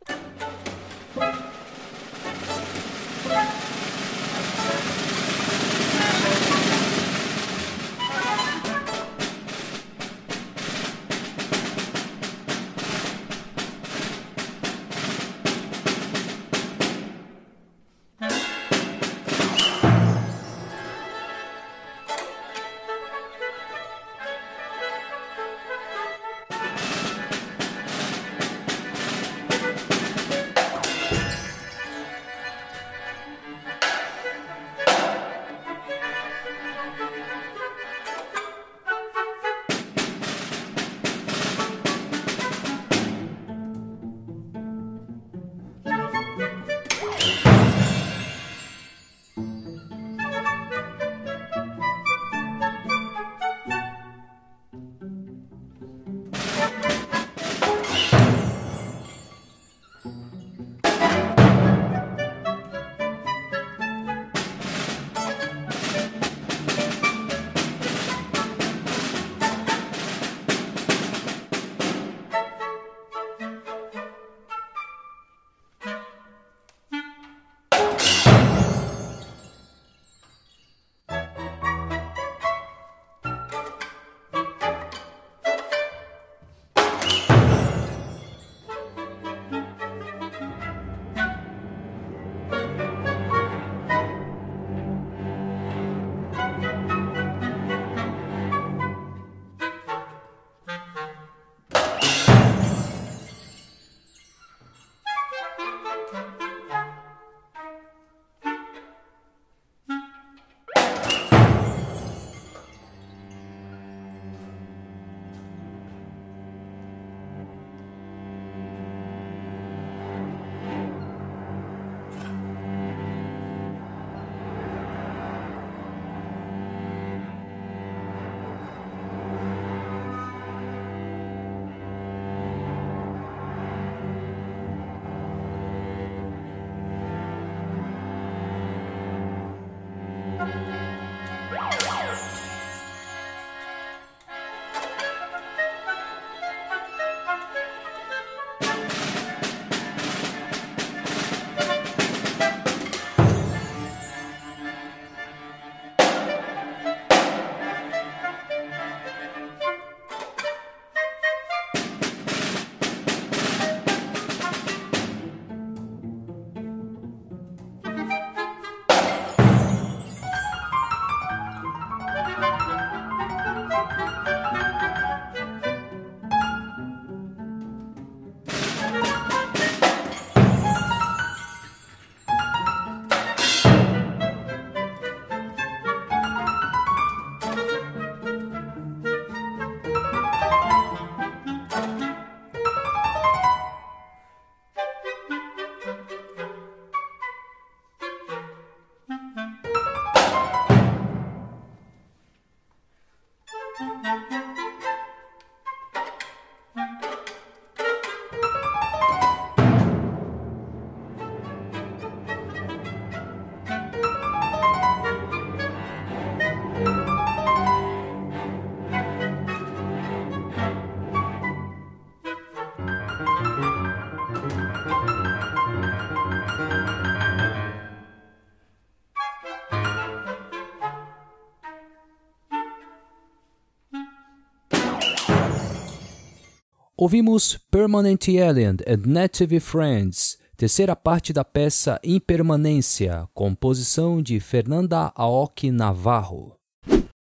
Ouvimos 237.04 237.58
Permanent 237.70 238.30
Alien 238.30 238.78
and 238.88 239.06
Native 239.06 239.60
Friends, 239.60 240.38
terceira 240.56 240.96
parte 240.96 241.34
da 241.34 241.44
peça 241.44 242.00
Impermanência, 242.02 243.28
composição 243.34 244.22
de 244.22 244.40
Fernanda 244.40 245.12
Aoki 245.14 245.70
Navarro. 245.70 246.56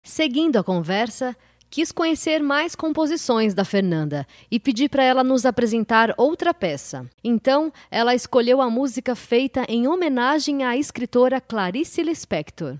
Seguindo 0.04 0.58
a 0.58 0.62
conversa, 0.62 1.36
quis 1.68 1.90
conhecer 1.90 2.40
mais 2.40 2.76
composições 2.76 3.52
da 3.52 3.64
Fernanda 3.64 4.24
e 4.48 4.60
pedi 4.60 4.88
para 4.88 5.02
ela 5.02 5.24
nos 5.24 5.44
apresentar 5.44 6.14
outra 6.16 6.54
peça. 6.54 7.10
Então, 7.24 7.72
ela 7.90 8.14
escolheu 8.14 8.60
a 8.60 8.70
música 8.70 9.16
feita 9.16 9.64
em 9.68 9.88
homenagem 9.88 10.62
à 10.62 10.76
escritora 10.76 11.40
Clarice 11.40 12.00
Lispector. 12.00 12.78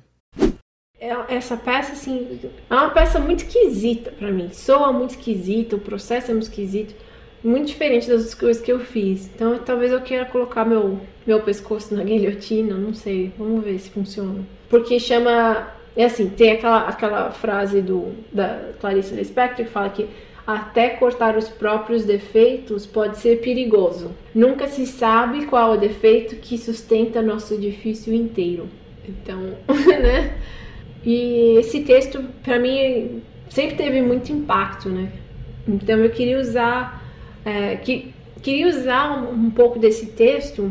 É, 1.04 1.36
essa 1.36 1.54
peça, 1.54 1.92
assim, 1.92 2.40
é 2.70 2.74
uma 2.74 2.88
peça 2.88 3.18
muito 3.18 3.44
esquisita 3.44 4.10
para 4.10 4.30
mim. 4.30 4.48
Soa 4.52 4.90
muito 4.90 5.10
esquisita, 5.10 5.76
o 5.76 5.78
processo 5.78 6.30
é 6.30 6.34
muito 6.34 6.44
esquisito. 6.44 6.94
Muito 7.42 7.66
diferente 7.66 8.08
das 8.08 8.34
coisas 8.34 8.62
que 8.62 8.72
eu 8.72 8.80
fiz. 8.80 9.26
Então, 9.34 9.58
talvez 9.58 9.92
eu 9.92 10.00
queira 10.00 10.24
colocar 10.24 10.64
meu, 10.64 10.98
meu 11.26 11.42
pescoço 11.42 11.94
na 11.94 12.02
guilhotina, 12.04 12.74
não 12.74 12.94
sei. 12.94 13.30
Vamos 13.36 13.62
ver 13.62 13.78
se 13.78 13.90
funciona. 13.90 14.46
Porque 14.70 14.98
chama. 14.98 15.74
É 15.94 16.06
assim, 16.06 16.30
tem 16.30 16.52
aquela, 16.52 16.88
aquela 16.88 17.30
frase 17.30 17.82
do, 17.82 18.14
da 18.32 18.70
Clarice 18.80 19.14
Lispector 19.14 19.66
que 19.66 19.70
fala 19.70 19.90
que 19.90 20.08
até 20.46 20.88
cortar 20.88 21.36
os 21.36 21.48
próprios 21.48 22.04
defeitos 22.04 22.84
pode 22.86 23.18
ser 23.18 23.40
perigoso. 23.42 24.10
Nunca 24.34 24.66
se 24.66 24.86
sabe 24.86 25.46
qual 25.46 25.74
é 25.74 25.76
o 25.76 25.80
defeito 25.80 26.36
que 26.36 26.58
sustenta 26.58 27.22
nosso 27.22 27.54
edifício 27.54 28.12
inteiro. 28.12 28.68
Então, 29.06 29.38
né? 30.02 30.34
E 31.04 31.56
esse 31.58 31.80
texto, 31.80 32.24
para 32.42 32.58
mim, 32.58 33.22
sempre 33.48 33.76
teve 33.76 34.00
muito 34.00 34.32
impacto, 34.32 34.88
né? 34.88 35.12
Então 35.68 35.98
eu 35.98 36.10
queria 36.10 36.38
usar, 36.38 37.02
é, 37.44 37.76
que, 37.76 38.14
queria 38.42 38.68
usar 38.68 39.18
um, 39.18 39.46
um, 39.46 39.50
pouco 39.50 39.78
desse 39.78 40.06
texto 40.06 40.70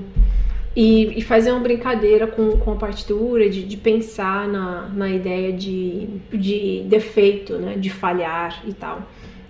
e, 0.75 1.19
e, 1.19 1.21
fazer 1.21 1.51
uma 1.51 1.59
brincadeira 1.59 2.25
com, 2.27 2.57
com 2.57 2.71
a 2.71 2.75
partitura, 2.75 3.49
de, 3.49 3.63
de 3.63 3.77
pensar 3.77 4.47
na, 4.47 4.89
na 4.89 5.09
ideia 5.09 5.53
de, 5.53 6.07
de 6.31 6.83
defeito, 6.87 7.57
né? 7.57 7.75
De 7.75 7.89
falhar 7.89 8.63
e 8.67 8.73
tal. 8.73 9.03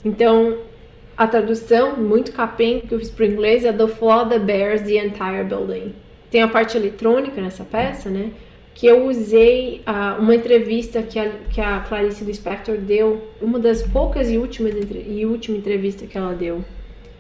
Então, 0.04 0.58
a 1.16 1.28
tradução, 1.28 1.96
muito 1.96 2.32
capenga, 2.32 2.88
que 2.88 2.94
eu 2.94 3.00
fiz 3.00 3.10
para 3.10 3.24
o 3.24 3.28
inglês 3.28 3.64
é 3.64 3.72
The 3.72 3.88
Flaw 3.88 4.28
That 4.28 4.44
Bears 4.44 4.82
the 4.82 5.06
Entire 5.06 5.44
Building. 5.44 5.94
Tem 6.30 6.42
a 6.42 6.48
parte 6.48 6.76
eletrônica 6.76 7.40
nessa 7.40 7.64
peça, 7.64 8.10
né? 8.10 8.32
Que 8.74 8.88
eu 8.88 9.06
usei 9.06 9.82
uh, 9.88 10.22
uma 10.22 10.36
entrevista 10.36 11.02
que 11.04 11.20
a, 11.20 11.30
que 11.50 11.62
a 11.62 11.80
Clarice 11.82 12.24
Lispector 12.24 12.78
deu, 12.78 13.22
uma 13.42 13.60
das 13.60 13.84
poucas 13.84 14.30
e 14.30 14.38
últimas 14.38 14.74
e 15.08 15.26
última 15.26 15.58
entrevista 15.58 16.08
que 16.08 16.18
ela 16.18 16.34
deu. 16.34 16.64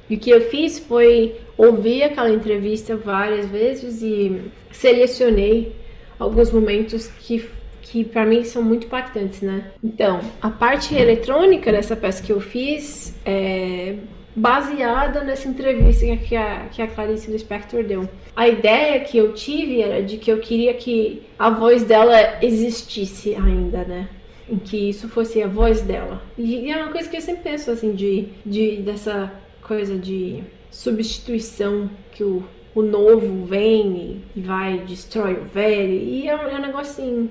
E 0.10 0.16
o 0.16 0.20
que 0.20 0.30
eu 0.30 0.42
fiz 0.42 0.80
foi 0.80 1.36
ouvir 1.58 2.04
aquela 2.04 2.30
entrevista 2.30 2.96
várias 2.96 3.48
vezes 3.50 4.02
e 4.02 4.42
selecionei 4.72 5.76
alguns 6.20 6.52
momentos 6.52 7.08
que 7.08 7.50
que 7.84 8.04
para 8.04 8.26
mim 8.26 8.44
são 8.44 8.64
muito 8.64 8.88
impactantes, 8.88 9.42
né? 9.42 9.72
Então, 9.84 10.22
a 10.42 10.50
parte 10.50 10.96
eletrônica 10.96 11.72
dessa 11.72 11.96
peça 11.96 12.24
que 12.24 12.32
eu 12.32 12.40
fiz 12.40 13.14
é 13.26 13.98
baseada 14.36 15.24
nessa 15.24 15.48
entrevista 15.48 16.06
que 16.18 16.36
a, 16.36 16.68
que 16.72 16.82
a 16.82 16.88
Clarice 16.88 17.30
Lispector 17.30 17.84
deu. 17.84 18.10
A 18.36 18.48
ideia 18.48 19.00
que 19.02 19.18
eu 19.18 19.34
tive 19.34 19.82
era 19.82 20.02
de 20.02 20.18
que 20.18 20.32
eu 20.32 20.40
queria 20.40 20.74
que 20.74 21.22
a 21.38 21.50
voz 21.50 21.84
dela 21.84 22.40
existisse 22.42 23.36
ainda, 23.36 23.84
né? 23.84 24.10
Em 24.50 24.58
que 24.58 24.90
isso 24.90 25.08
fosse 25.08 25.42
a 25.42 25.48
voz 25.48 25.82
dela. 25.82 26.22
E 26.38 26.70
é 26.72 26.78
uma 26.78 26.92
coisa 26.92 27.08
que 27.08 27.16
eu 27.16 27.22
sempre 27.22 27.44
penso, 27.44 27.72
assim, 27.72 27.94
de, 27.94 28.28
de 28.46 28.78
dessa 28.78 29.32
coisa 29.62 29.98
de 29.98 30.44
substituição 30.70 31.90
que 32.12 32.24
o, 32.24 32.44
o 32.74 32.82
novo 32.82 33.46
vem 33.46 34.24
e 34.36 34.42
vai, 34.42 34.80
destrói 34.80 35.34
o 35.34 35.46
velho. 35.46 35.94
E 35.94 36.28
é 36.28 36.36
um, 36.36 36.48
é 36.50 36.56
um 36.56 36.62
negócio 36.62 36.92
assim, 36.92 37.30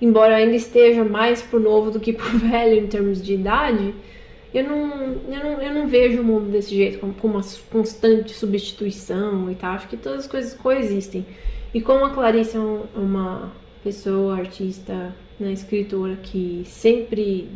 embora 0.00 0.36
ainda 0.36 0.54
esteja 0.54 1.02
mais 1.02 1.40
pro 1.40 1.58
novo 1.58 1.90
do 1.90 1.98
que 1.98 2.12
pro 2.12 2.28
velho 2.38 2.78
em 2.78 2.86
termos 2.86 3.22
de 3.22 3.34
idade, 3.34 3.94
eu 4.54 4.64
não, 4.64 5.16
eu 5.28 5.44
não, 5.44 5.62
eu 5.62 5.74
não 5.74 5.88
vejo 5.88 6.20
o 6.20 6.24
mundo 6.24 6.50
desse 6.50 6.74
jeito, 6.74 6.98
com 6.98 7.28
uma 7.28 7.40
constante 7.70 8.32
substituição 8.32 9.50
e 9.50 9.54
tal. 9.54 9.74
Acho 9.74 9.88
que 9.88 9.96
todas 9.96 10.20
as 10.20 10.26
coisas 10.26 10.54
coexistem. 10.54 11.24
E 11.72 11.80
como 11.80 12.04
a 12.04 12.10
Clarice 12.10 12.56
é 12.56 12.60
um, 12.60 12.84
uma 12.94 13.52
pessoa, 13.82 14.36
artista, 14.36 15.14
né, 15.40 15.52
escritora 15.52 16.16
que 16.16 16.62
sempre, 16.66 17.48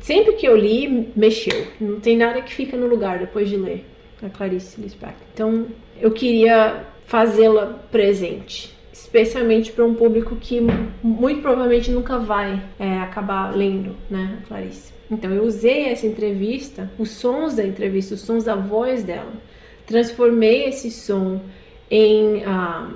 sempre 0.00 0.34
que 0.34 0.46
eu 0.46 0.56
li, 0.56 1.12
mexeu. 1.16 1.66
Não 1.80 1.98
tem 1.98 2.16
nada 2.16 2.40
que 2.40 2.54
fica 2.54 2.76
no 2.76 2.86
lugar 2.86 3.18
depois 3.18 3.48
de 3.48 3.56
ler 3.56 3.84
a 4.22 4.28
Clarice 4.28 4.80
Lispector. 4.80 5.26
Então, 5.34 5.66
eu 6.00 6.12
queria 6.12 6.84
fazê-la 7.04 7.66
presente 7.90 8.72
especialmente 8.94 9.72
para 9.72 9.84
um 9.84 9.92
público 9.92 10.36
que 10.36 10.60
muito 11.02 11.42
provavelmente 11.42 11.90
nunca 11.90 12.16
vai 12.16 12.62
é, 12.78 12.98
acabar 12.98 13.54
lendo, 13.54 13.96
né, 14.08 14.38
a 14.40 14.46
Clarice. 14.46 14.92
Então 15.10 15.32
eu 15.32 15.42
usei 15.42 15.86
essa 15.86 16.06
entrevista, 16.06 16.88
os 16.96 17.10
sons 17.10 17.56
da 17.56 17.66
entrevista, 17.66 18.14
os 18.14 18.20
sons 18.20 18.44
da 18.44 18.54
voz 18.54 19.02
dela, 19.02 19.32
transformei 19.84 20.66
esse 20.66 20.92
som 20.92 21.40
em 21.90 22.44
ah, 22.44 22.88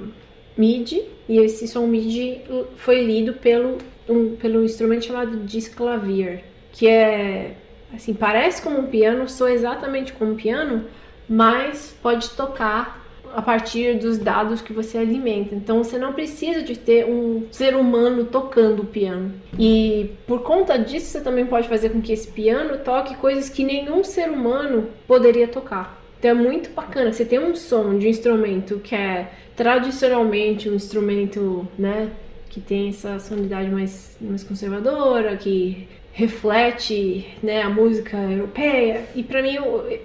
MIDI 0.57 1.03
e 1.29 1.39
esse 1.39 1.67
som 1.67 1.85
MIDI 1.89 2.43
foi 2.77 3.05
lido 3.05 3.33
pelo 3.33 3.79
um, 4.09 4.37
pelo 4.37 4.65
instrumento 4.65 5.05
chamado 5.05 5.39
disclavier, 5.41 6.45
que 6.73 6.87
é 6.87 7.57
assim 7.93 8.15
parece 8.15 8.63
como 8.63 8.79
um 8.79 8.87
piano, 8.87 9.29
soa 9.29 9.51
exatamente 9.51 10.13
como 10.13 10.33
um 10.33 10.37
piano, 10.37 10.85
mas 11.29 11.95
pode 12.01 12.31
tocar 12.31 13.05
a 13.35 13.43
partir 13.43 13.99
dos 13.99 14.19
dados 14.19 14.61
que 14.61 14.73
você 14.73 14.99
alimenta. 14.99 15.55
Então 15.55 15.83
você 15.83 15.99
não 15.99 16.13
precisa 16.13 16.63
de 16.63 16.79
ter 16.79 17.07
um 17.07 17.47
ser 17.51 17.77
humano 17.77 18.25
tocando 18.25 18.83
o 18.83 18.87
piano. 18.87 19.33
E 19.59 20.11
por 20.27 20.43
conta 20.43 20.79
disso 20.79 21.07
você 21.07 21.21
também 21.21 21.47
pode 21.47 21.69
fazer 21.69 21.91
com 21.91 22.01
que 22.01 22.13
esse 22.13 22.29
piano 22.29 22.79
toque 22.79 23.17
coisas 23.17 23.49
que 23.49 23.65
nenhum 23.65 24.03
ser 24.05 24.31
humano 24.31 24.89
poderia 25.07 25.49
tocar. 25.49 26.03
Então 26.19 26.33
é 26.33 26.35
muito 26.35 26.71
bacana. 26.71 27.13
Você 27.13 27.25
tem 27.25 27.39
um 27.39 27.55
som 27.55 27.97
de 27.99 28.07
um 28.07 28.11
instrumento 28.11 28.81
que 28.81 28.95
é 28.95 29.31
tradicionalmente 29.55 30.69
um 30.69 30.75
instrumento, 30.75 31.67
né, 31.79 32.11
que 32.49 32.61
tem 32.61 32.89
essa 32.89 33.19
sonoridade 33.19 33.71
mais, 33.71 34.17
mais 34.21 34.43
conservadora, 34.45 35.37
que 35.37 35.89
reflete 36.13 37.27
né, 37.43 37.63
a 37.63 37.69
música 37.69 38.17
europeia. 38.17 39.05
E 39.15 39.23
para 39.23 39.43
mim, 39.43 39.57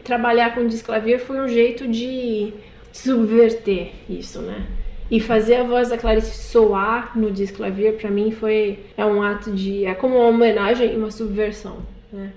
trabalhar 0.04 0.54
com 0.54 0.68
disco 0.68 0.88
clavier 0.88 1.20
foi 1.20 1.40
um 1.40 1.48
jeito 1.48 1.88
de 1.88 2.54
subverter 2.94 3.92
isso, 4.08 4.40
né? 4.42 4.66
E 5.12 5.20
fazer 5.20 5.56
a 5.56 5.64
voz 5.64 5.90
da 5.90 5.98
Clarice 5.98 6.38
soar 6.38 7.18
no 7.18 7.30
disco 7.30 7.58
clavier 7.58 7.98
para 7.98 8.10
mim 8.10 8.32
foi 8.32 8.80
é 8.96 9.06
um 9.06 9.22
ato 9.22 9.52
de 9.52 9.86
é 9.86 9.94
como 9.94 10.16
uma 10.16 10.30
homenagem 10.30 10.94
e 10.94 10.98
uma 10.98 11.12
subversão, 11.12 11.80
né? 12.12 12.32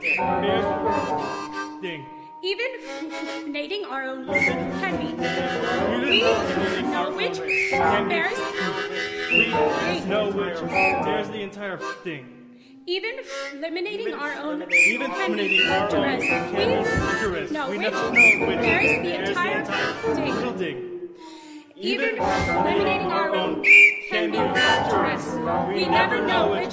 Which 0.00 0.18
even 2.42 2.66
nating 3.52 3.84
our 3.90 4.04
own 4.04 4.26
can 4.26 4.98
be 5.00 5.14
we 6.04 6.20
know 6.82 7.10
which 7.16 7.38
bears 7.38 8.38
We 9.30 9.46
know 10.08 10.30
which 10.30 10.60
bears 10.60 11.28
the 11.28 11.40
entire 11.40 11.78
thing. 12.02 12.26
even 12.86 13.12
eliminating 13.54 14.12
our 14.12 14.34
own 14.34 14.62
Even 14.70 15.10
can 15.10 15.36
be 15.36 15.62
eliminating 15.62 15.70
our 15.70 15.96
own 15.96 16.02
dangerous. 16.20 16.28
can 16.28 16.50
be 16.50 16.56
dangerous. 16.56 17.50
We 17.50 17.54
know 17.56 17.70
We 17.70 17.78
which 18.46 18.60
bears 18.60 19.02
the 19.02 19.14
entire 19.28 19.64
thing. 19.64 20.58
thing. 20.58 20.78
Even 21.76 22.18
eliminating 22.18 23.06
our 23.10 23.34
own 23.34 23.62
can 24.14 24.30
be 24.30 24.38
dangerous. 24.38 25.24
We 25.68 25.86
never 25.88 26.22
know 26.24 26.52
which 26.52 26.72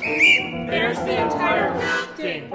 bears 0.67 0.97
the 0.99 1.23
entire 1.23 1.73
thing. 2.15 2.49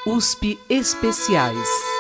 USP 0.06 0.58
Especiais. 0.70 1.99